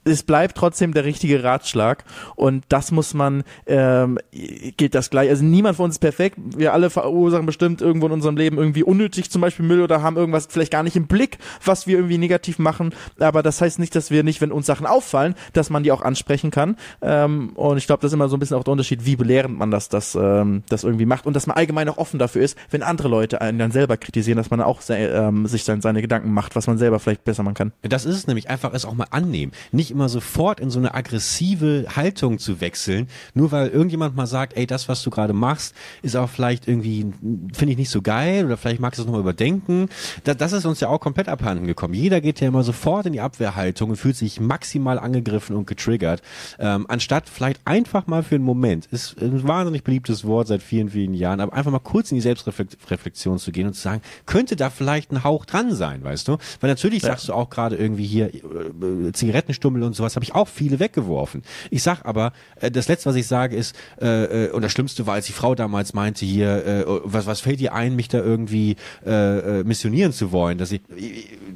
[0.04, 5.28] es bleibt trotzdem der richtige Ratschlag und das muss man, ähm, gilt das gleich.
[5.28, 6.38] Also niemand von uns ist perfekt.
[6.56, 10.16] Wir alle verursachen bestimmt irgendwo in unserem Leben irgendwie unnötig zum Beispiel Müll oder haben
[10.16, 12.94] irgendwas vielleicht gar nicht im Blick, was wir irgendwie negativ machen.
[13.20, 16.02] Aber das heißt nicht, dass wir nicht, wenn uns Sachen auffallen, dass man die auch
[16.02, 16.76] ansprechen kann.
[17.00, 19.56] Ähm, und ich glaube, das ist immer so ein bisschen auch der Unterschied, wie belehrend
[19.56, 22.56] man das, das, ähm, das irgendwie macht und dass man allgemein auch offen dafür ist,
[22.70, 26.02] wenn andere Leute einen dann selber kritisieren, dass man auch se ähm, sich dann seine
[26.02, 27.72] Gedanken macht, was man selber vielleicht besser machen kann.
[27.82, 29.52] Das ist es nämlich einfach, es auch mal annehmen.
[29.70, 34.56] Nicht immer sofort in so eine aggressive Haltung zu wechseln, nur weil irgendjemand mal sagt,
[34.56, 37.12] ey, das, was du gerade machst, ist auch vielleicht irgendwie,
[37.52, 39.88] finde ich nicht so geil oder vielleicht magst du es nochmal überdenken.
[40.24, 41.94] Da, das ist uns ja auch komplett abhanden gekommen.
[41.94, 46.22] Jeder geht ja immer sofort in die Abwehrhaltung und fühlt sich maximal angegriffen und getriggert,
[46.58, 50.90] ähm, anstatt vielleicht einfach mal für einen Moment, ist ein wahnsinnig beliebtes Wort seit vielen,
[50.90, 54.56] vielen Jahren, aber einfach mal kurz in die Selbstreflexion zu gehen und zu sagen, könnte
[54.56, 56.38] da vielleicht ein Hauch dran sein, weißt du?
[56.60, 60.48] Weil natürlich sagst du auch gerade irgendwie hier äh, Zigarettenstummel und sowas habe ich auch
[60.48, 61.42] viele weggeworfen.
[61.70, 65.06] Ich sag aber, äh, das letzte, was ich sage, ist, äh, äh, und das Schlimmste
[65.06, 68.18] war, als die Frau damals meinte hier, äh, was, was fällt dir ein, mich da
[68.18, 70.58] irgendwie äh, äh, missionieren zu wollen?
[70.58, 70.82] Dass ich,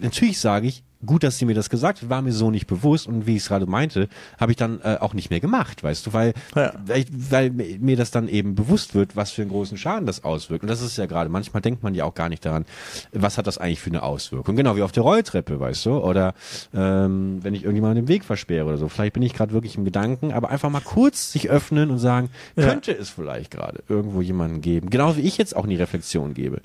[0.01, 3.07] natürlich sage ich, gut, dass sie mir das gesagt hat, war mir so nicht bewusst
[3.07, 4.09] und wie ich es gerade meinte,
[4.41, 6.73] habe ich dann äh, auch nicht mehr gemacht, weißt du, weil, Ja.
[6.87, 10.63] weil, weil mir das dann eben bewusst wird, was für einen großen Schaden das auswirkt.
[10.63, 12.65] Und das ist ja gerade, manchmal denkt man ja auch gar nicht daran,
[13.13, 14.57] was hat das eigentlich für eine Auswirkung.
[14.57, 16.35] Genau wie auf der Rolltreppe, weißt du, oder
[16.75, 18.89] ähm, wenn ich irgendjemanden den Weg versperre oder so.
[18.89, 22.31] Vielleicht bin ich gerade wirklich im Gedanken, aber einfach mal kurz sich öffnen und sagen,
[22.57, 22.65] Ja.
[22.69, 26.33] könnte es vielleicht gerade irgendwo jemanden geben, genau wie ich jetzt auch in die Reflexion
[26.35, 26.61] gebe.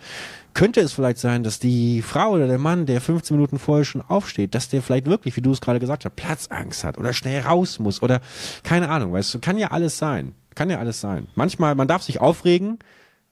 [0.54, 4.02] Könnte es vielleicht sein, dass die Frau oder der Mann, der 15 Minuten vorher schon
[4.02, 7.42] aufsteht, dass der vielleicht wirklich, wie du es gerade gesagt hast, Platzangst hat oder schnell
[7.42, 8.22] raus muss oder
[8.64, 10.34] keine Ahnung, weißt du, kann ja alles sein.
[10.54, 11.28] Kann ja alles sein.
[11.36, 12.80] Manchmal, man darf sich aufregen,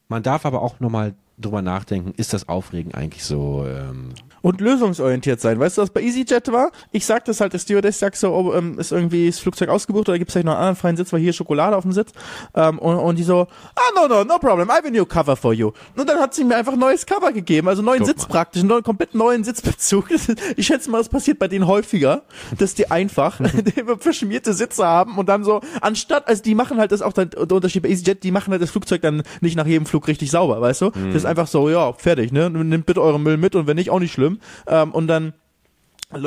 [0.08, 5.40] man darf aber auch nochmal drüber nachdenken, ist das Aufregen eigentlich so, ähm, und lösungsorientiert
[5.42, 5.60] sein.
[5.60, 6.72] Weißt du, was bei EasyJet war?
[6.92, 10.10] Ich sag das halt, der Stewardess sagt so, oh, ähm, ist irgendwie das Flugzeug ausgebucht
[10.10, 12.12] oder gibt es vielleicht noch einen anderen freien Sitz, weil hier Schokolade auf dem Sitz.
[12.56, 15.36] Ähm, und, und die so, ah, no, no, no problem, I have a new cover
[15.36, 15.72] for you.
[15.96, 18.30] Und dann hat sie mir einfach ein neues Cover gegeben, also neuen Guck Sitz mal.
[18.30, 20.10] praktisch, einen neuen, komplett neuen Sitzbezug.
[20.56, 22.24] Ich schätze mal, das passiert bei denen häufiger,
[22.58, 23.40] dass die einfach
[24.00, 27.52] verschmierte Sitze haben und dann so, anstatt, also die machen halt das auch dann, der
[27.52, 30.62] Unterschied bei EasyJet, die machen halt das Flugzeug dann nicht nach jedem Flug richtig sauber,
[30.62, 30.90] weißt du?
[30.90, 32.50] Das ist einfach so, ja, fertig, ne?
[32.50, 34.40] Nimmt bitte euren Müll mit und wenn nicht, auch nicht schlimm.
[34.68, 35.34] Ähm, und dann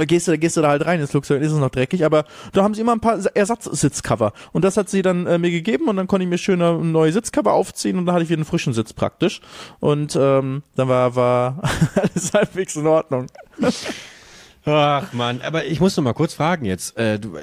[0.06, 2.62] gehst du, gehst du da halt rein ins Flugzeug, ist es noch dreckig, aber da
[2.62, 5.96] haben sie immer ein paar Ersatzsitzcover und das hat sie dann äh, mir gegeben und
[5.96, 8.44] dann konnte ich mir schön ein neue Sitzcover aufziehen und dann hatte ich wieder einen
[8.44, 9.40] frischen Sitz praktisch
[9.80, 11.62] und ähm, dann war, war
[11.96, 13.26] alles halbwegs in Ordnung.
[14.64, 16.96] Ach man, aber ich muss noch mal kurz fragen jetzt.
[16.96, 17.36] Äh, du,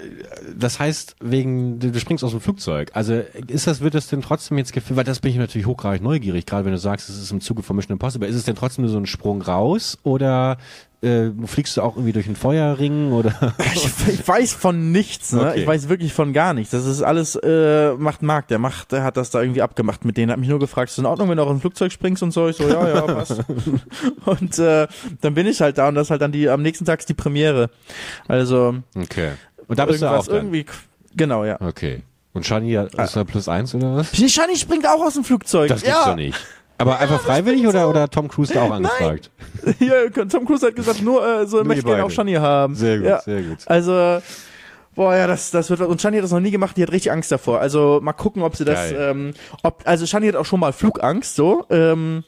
[0.56, 2.92] das heißt, wegen du, du springst aus dem Flugzeug.
[2.94, 4.98] Also ist das, wird das denn trotzdem jetzt gefilmt?
[4.98, 7.62] Weil das bin ich natürlich hochgradig neugierig, gerade wenn du sagst, es ist im Zuge
[7.62, 8.28] von Mission Impossible.
[8.28, 10.58] Ist es denn trotzdem nur so ein Sprung raus oder
[11.02, 13.54] äh, fliegst du auch irgendwie durch einen Feuerring oder?
[13.74, 15.50] Ich, ich weiß von nichts, ne?
[15.50, 15.62] Okay.
[15.62, 16.72] Ich weiß wirklich von gar nichts.
[16.72, 20.18] Das ist alles, äh, macht Marc, der macht, der hat das da irgendwie abgemacht mit
[20.18, 22.24] denen, hat mich nur gefragt, ist in Ordnung, wenn du auch in ein Flugzeug springst
[22.24, 22.50] und so?
[22.50, 23.44] Ich so, ja, ja, passt.
[24.26, 24.88] und äh,
[25.22, 27.10] dann bin ich halt da und das ist halt dann die, am nächsten Tag ist
[27.10, 27.70] die Premiere.
[28.28, 29.32] Also Okay.
[29.68, 30.36] Und da bist du auch dann.
[30.36, 30.66] irgendwie,
[31.16, 31.62] genau, ja.
[31.62, 32.02] Okay.
[32.34, 34.16] Und Shani ist da plus eins oder was?
[34.16, 35.70] Shani springt auch aus dem Flugzeug.
[35.70, 36.10] Das gibt's ja.
[36.10, 36.40] doch nicht.
[36.80, 39.30] Aber einfach freiwillig oder, oder Tom Cruise da auch angefragt?
[39.80, 42.10] Hier, Tom Cruise hat gesagt, nur äh, so Nur möchte die gerne auch.
[42.10, 42.74] Shani haben.
[42.74, 43.22] Sehr gut, ja.
[43.22, 43.58] sehr gut.
[43.66, 44.22] Also,
[44.96, 47.12] boah, ja, das, das wird, und Shani hat das noch nie gemacht, die hat richtig
[47.12, 47.60] Angst davor.
[47.60, 49.10] Also, mal gucken, ob sie das, Geil.
[49.12, 52.24] ähm, ob, also Shani hat auch schon mal Flugangst, so, ähm,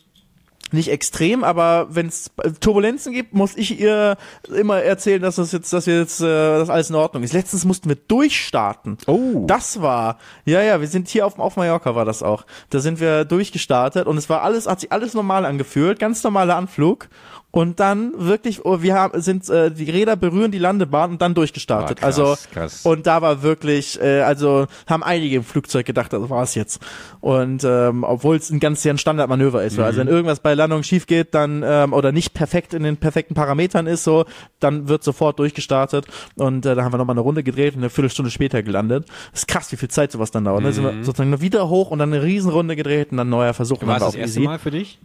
[0.74, 4.18] nicht extrem, aber wenn es Turbulenzen gibt, muss ich ihr
[4.54, 7.34] immer erzählen, dass das jetzt, dass wir jetzt, äh, dass alles in Ordnung ist.
[7.34, 8.98] Letztens mussten wir durchstarten.
[9.08, 9.46] Oh.
[9.48, 12.46] Das war, ja, ja, wir sind hier auf, auf Mallorca war das auch.
[12.70, 16.56] Da sind wir durchgestartet und es war alles, hat sich alles normal angefühlt, ganz normaler
[16.56, 17.10] Anflug.
[17.52, 21.34] Und dann wirklich, oh, wir haben, sind, äh, die Räder berühren die Landebahn und dann
[21.34, 21.98] durchgestartet.
[21.98, 22.86] Ah, krass, also, krass.
[22.86, 26.82] und da war wirklich, äh, also haben einige im Flugzeug gedacht, das war's jetzt.
[27.20, 29.76] Und ähm, obwohl es ein ganz sehr ein Standardmanöver ist.
[29.76, 29.84] so.
[29.84, 33.34] Also wenn irgendwas bei Landung schief geht, dann ähm, oder nicht perfekt in den perfekten
[33.34, 34.26] Parametern ist, so,
[34.62, 36.06] dann wird sofort durchgestartet.
[36.36, 39.08] Und äh, da haben wir nochmal eine Runde gedreht und eine Viertelstunde später gelandet.
[39.32, 40.64] Das ist krass, wie viel Zeit sowas dann dauert.
[40.64, 40.72] Ne?
[40.72, 43.82] Sind wir sozusagen noch wieder hoch und dann eine Riesenrunde gedreht und dann neuer Versuch.
[43.82, 44.48] und War dann es das auch erste easy.
[44.48, 45.00] Mal für dich?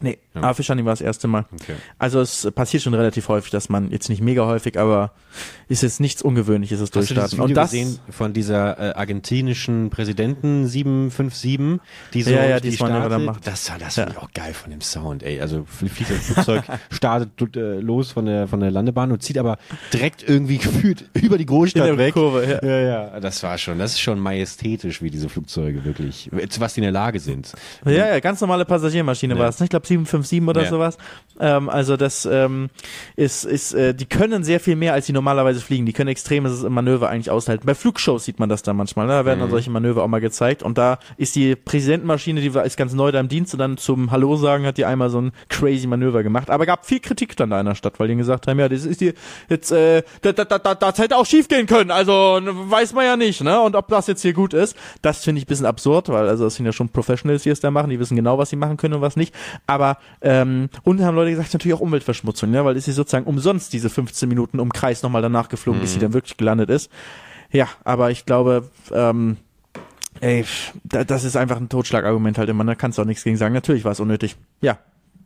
[0.00, 1.44] Nee, aber für Shani war das erste Mal.
[1.60, 1.74] Okay.
[1.98, 5.12] Also es passiert schon relativ häufig, dass man jetzt nicht mega häufig, aber
[5.68, 7.38] ist jetzt nichts Ungewöhnliches, das Hast du das Durchstarten.
[7.38, 11.80] Video Und das, gesehen von dieser äh, argentinischen Präsidenten 757,
[12.14, 13.10] die so Ja, ja, die die startet?
[13.12, 13.46] dann macht.
[13.46, 14.04] Das war das Ja.
[14.04, 15.40] finde ich auch geil von dem Sound, ey.
[15.40, 19.58] Also fliegt das Flugzeug, startet äh, los von der von der Landebahn und zieht aber
[19.92, 22.14] direkt irgendwie gefühlt über die Großstadt In der weg.
[22.14, 22.68] Kurve, ja.
[22.68, 22.80] ja,
[23.12, 26.80] ja, das war schon, das ist schon majestätisch, wie diese Flugzeuge wirklich, zu was die
[26.80, 27.52] in der Lage sind.
[27.84, 29.40] Ja, ja, ganz normale Passagiermaschine Ja.
[29.40, 29.58] war es.
[29.60, 29.64] ne?
[29.64, 30.68] Ich glaube 757 oder Ja.
[30.70, 30.98] sowas.
[31.40, 32.68] Ähm, also das ähm,
[33.14, 35.86] ist, ist äh, die können sehr viel mehr, als die normalerweise fliegen.
[35.86, 37.64] Die können extremes Manöver eigentlich aushalten.
[37.64, 39.06] Bei Flugshows sieht man das dann manchmal.
[39.06, 39.12] Ne?
[39.12, 39.42] Da werden Mhm.
[39.42, 40.62] dann solche Manöver auch mal gezeigt.
[40.64, 43.76] Und da ist die Präsidentenmaschine, die war, ist ganz neu da im Dienst und dann
[43.76, 46.50] zum Hallo sagen hat die einmal so ein crazy Manöver gemacht.
[46.50, 48.84] Aber gab viel Kritik dann da in der Stadt, weil die gesagt haben, ja, das
[48.84, 49.14] ist die
[49.48, 51.92] jetzt, äh, da, da, da, da, das hätte auch schief gehen können.
[51.92, 53.60] Also weiß man ja nicht, ne?
[53.60, 56.44] Und ob das jetzt hier gut ist, das finde ich ein bisschen absurd, weil also
[56.44, 58.76] das sind ja schon Professionals, die es da machen, die wissen genau, was sie machen
[58.76, 59.32] können und was nicht.
[59.68, 59.77] Aber
[60.20, 62.64] ähm, und haben Leute gesagt, natürlich auch Umweltverschmutzung, ne?
[62.64, 65.98] Weil ist sie sozusagen umsonst diese 15 Minuten um Kreis nochmal danach geflogen, bis sie
[66.00, 66.90] dann wirklich gelandet ist.
[67.50, 69.36] Ja, aber ich glaube, ähm,
[70.20, 70.44] ey,
[70.84, 73.54] da- das ist einfach ein Totschlagargument halt immer, da kannst du auch nichts gegen sagen.
[73.54, 74.36] Natürlich war es unnötig.
[74.60, 74.78] Ja.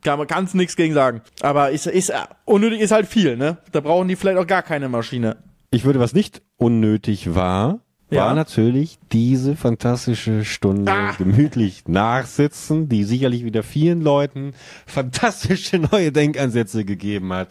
[0.03, 1.21] Kann man kannst nichts gegen sagen.
[1.41, 3.57] Aber ist, ist äh, unnötig ist halt viel, ne?
[3.71, 5.37] Da brauchen die vielleicht auch gar keine Maschine.
[5.71, 7.79] Ich würde, was nicht unnötig war,
[8.13, 8.25] Ja.
[8.27, 11.11] war natürlich diese fantastische Stunde Ah.
[11.17, 14.53] gemütlich nachsitzen, die sicherlich wieder vielen Leuten
[14.85, 17.49] fantastische neue Denkansätze gegeben hat.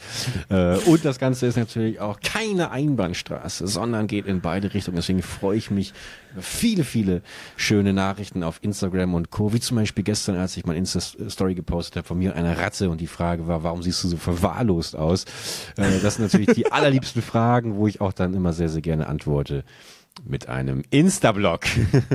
[0.49, 4.97] Äh, und das Ganze ist natürlich auch keine Einbahnstraße, sondern geht in beide Richtungen.
[4.97, 5.93] Deswegen freue ich mich
[6.33, 7.23] über viele, viele
[7.57, 9.53] schöne Nachrichten auf Instagram und Co.
[9.53, 12.89] Wie zum Beispiel gestern, als ich mein Insta-Story gepostet habe von mir und einer Ratte
[12.91, 15.25] und die Frage war, warum siehst du so verwahrlost aus?
[15.77, 19.07] Äh, das sind natürlich die allerliebsten Fragen, wo ich auch dann immer sehr, sehr gerne
[19.09, 19.65] antworte
[20.25, 21.61] mit einem Insta-Blog.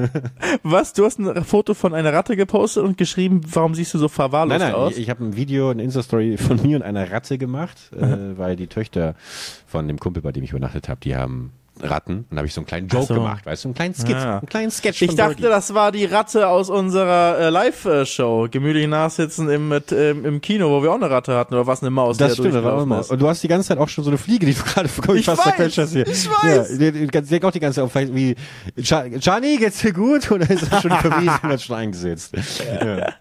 [0.64, 0.94] Was?
[0.94, 4.60] Du hast ein Foto von einer Ratte gepostet und geschrieben, warum siehst du so verwahrlost
[4.60, 4.94] Nein, nein, aus?
[4.94, 8.56] ich, ich habe ein Video, eine Insta-Story von mir und einer Ratte gemacht, äh, weil
[8.56, 9.16] die Töchter
[9.66, 12.20] von dem Kumpel, bei dem ich übernachtet habe, die haben Ratten.
[12.20, 13.14] Und da habe ich so einen kleinen Joke so.
[13.14, 14.38] gemacht, weißt du, einen kleinen Skit, Ah.
[14.40, 15.50] einen kleinen Sketch Ich dachte, Birdie.
[15.50, 18.48] das war die Ratte aus unserer äh, Live-Show.
[18.52, 21.54] Gemütlich nachsitzen im, mit, ähm, im Kino, wo wir auch eine Ratte hatten.
[21.54, 23.00] Oder was eine Maus, Das stimmt, das war immer.
[23.02, 23.12] ist.
[23.12, 25.26] Und du hast die ganze Zeit auch schon so eine Fliege, die du gerade Ich
[25.26, 26.08] fast weiß, hast hier.
[26.08, 26.72] ich weiß.
[26.80, 28.36] Ja, die, die, die auch die ganze Zeit auf, vielleicht wie,
[28.82, 30.30] "Cha- Gianni, geht's dir gut?
[30.32, 32.34] Oder ist er schon verwiesen und hat schon eingesetzt?
[32.68, 33.14] Ja.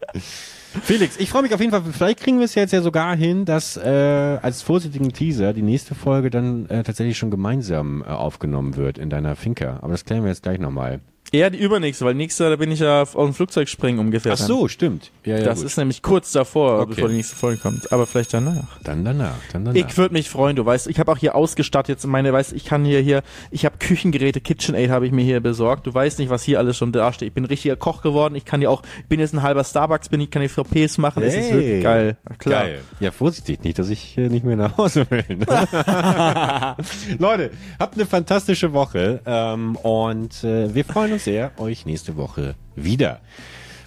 [0.83, 1.83] Felix, ich freue mich auf jeden Fall.
[1.93, 5.95] Vielleicht kriegen wir es jetzt ja sogar hin, dass äh, als vorsichtigen Teaser die nächste
[5.95, 9.79] Folge dann äh, tatsächlich schon gemeinsam äh, aufgenommen wird in deiner Finca.
[9.83, 11.01] Aber das klären wir jetzt gleich nochmal.
[11.33, 14.35] Eher die übernächste, weil nächste, da bin ich ja auf dem Flugzeug springen ungefähr.
[14.35, 15.11] Ach so, stimmt.
[15.25, 15.67] Ja, ja, das gut.
[15.67, 16.95] ist nämlich kurz davor, okay.
[16.95, 17.93] bevor die nächste Folge kommt.
[17.93, 18.79] Aber vielleicht danach.
[18.85, 19.89] Dann danach, dann danach.
[19.89, 22.65] Ich würde mich freuen, du weißt, ich habe auch hier ausgestattet jetzt meine, weißt, ich
[22.65, 25.87] kann hier hier, ich habe Küchengeräte, KitchenAid habe ich mir hier besorgt.
[25.87, 27.29] Du weißt nicht, was hier alles schon da steht.
[27.29, 28.35] Ich bin richtiger Koch geworden.
[28.35, 30.99] Ich kann ja auch, ich bin jetzt ein halber Starbucks, bin ich kann die VPs
[30.99, 31.23] machen.
[31.23, 32.17] Hey, es ist wirklich geil.
[32.25, 32.63] Ach, klar.
[32.65, 32.81] Geil.
[33.01, 35.25] Ja, vorsichtig, nicht, dass ich nicht mehr nach Hause will.
[37.19, 42.55] Leute, habt eine fantastische Woche ähm, und äh, wir freuen uns sehr, euch nächste Woche
[42.77, 43.21] wieder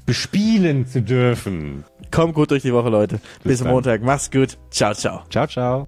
[0.05, 1.85] bespielen zu dürfen.
[2.11, 3.19] Kommt gut durch die Woche, Leute.
[3.43, 4.01] Bis, Bis Montag.
[4.01, 4.57] Mach's gut.
[4.71, 5.23] Ciao, ciao.
[5.29, 5.87] Ciao, ciao.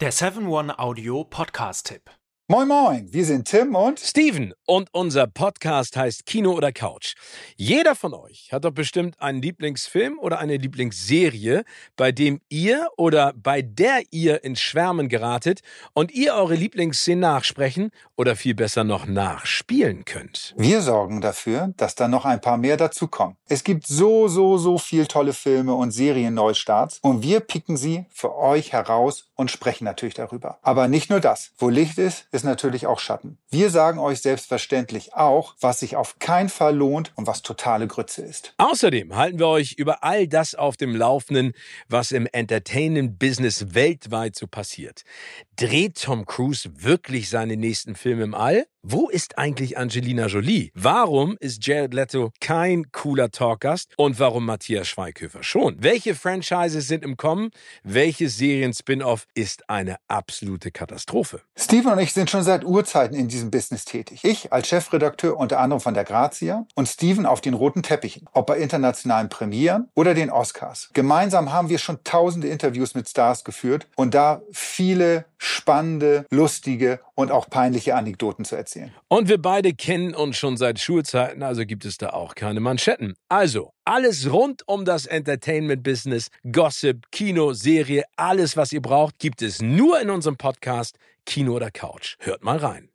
[0.00, 2.19] Der 7-One Audio Podcast-Tipp.
[2.50, 7.14] Moin Moin, wir sind Tim und Steven und unser Podcast heißt Kino oder Couch.
[7.54, 11.62] Jeder von euch hat doch bestimmt einen Lieblingsfilm oder eine Lieblingsserie,
[11.94, 15.60] bei dem ihr oder bei der ihr ins Schwärmen geratet
[15.92, 20.52] und ihr eure Lieblingsszenen nachsprechen oder viel besser noch nachspielen könnt.
[20.58, 23.36] Wir sorgen dafür, dass da noch ein paar mehr dazukommen.
[23.46, 28.34] Es gibt so, so, so viel tolle Filme und Serien-Neustarts und wir picken sie für
[28.34, 30.58] euch heraus und sprechen natürlich darüber.
[30.60, 31.52] Aber nicht nur das.
[31.56, 33.38] Wo Licht ist, ist natürlich auch Schatten.
[33.50, 38.20] Wir sagen euch selbstverständlich auch, was sich auf keinen Fall lohnt und was totale Grütze
[38.20, 38.52] ist.
[38.58, 41.54] Außerdem halten wir euch über all das auf dem Laufenden,
[41.88, 45.04] was im Entertainment-Business weltweit so passiert.
[45.60, 48.64] Dreht Tom Cruise wirklich seine nächsten Filme im All?
[48.82, 50.70] Wo ist eigentlich Angelina Jolie?
[50.72, 53.92] Warum ist Jared Leto kein cooler Talkgast?
[53.98, 55.76] Und warum Matthias Schweighöfer schon?
[55.82, 57.50] Welche Franchises sind im Kommen?
[57.82, 61.42] Welches Serien-Spin-Off ist eine absolute Katastrophe?
[61.58, 64.20] Steven und ich sind schon seit Urzeiten in diesem Business tätig.
[64.22, 68.46] Ich als Chefredakteur unter anderem von der Grazia und Steven auf den roten Teppichen, ob
[68.46, 70.88] bei internationalen Premieren oder den Oscars.
[70.94, 77.30] Gemeinsam haben wir schon tausende Interviews mit Stars geführt und da viele spannende, lustige und
[77.30, 78.92] auch peinliche Anekdoten zu erzählen.
[79.08, 83.14] Und wir beide kennen uns schon seit Schulzeiten, also gibt es da auch keine Manschetten.
[83.28, 89.60] Also, alles rund um das Entertainment-Business, Gossip, Kino, Serie, alles, was ihr braucht, gibt es
[89.60, 90.96] nur in unserem Podcast
[91.26, 92.16] Kino oder Couch.
[92.20, 92.88] Hört mal rein.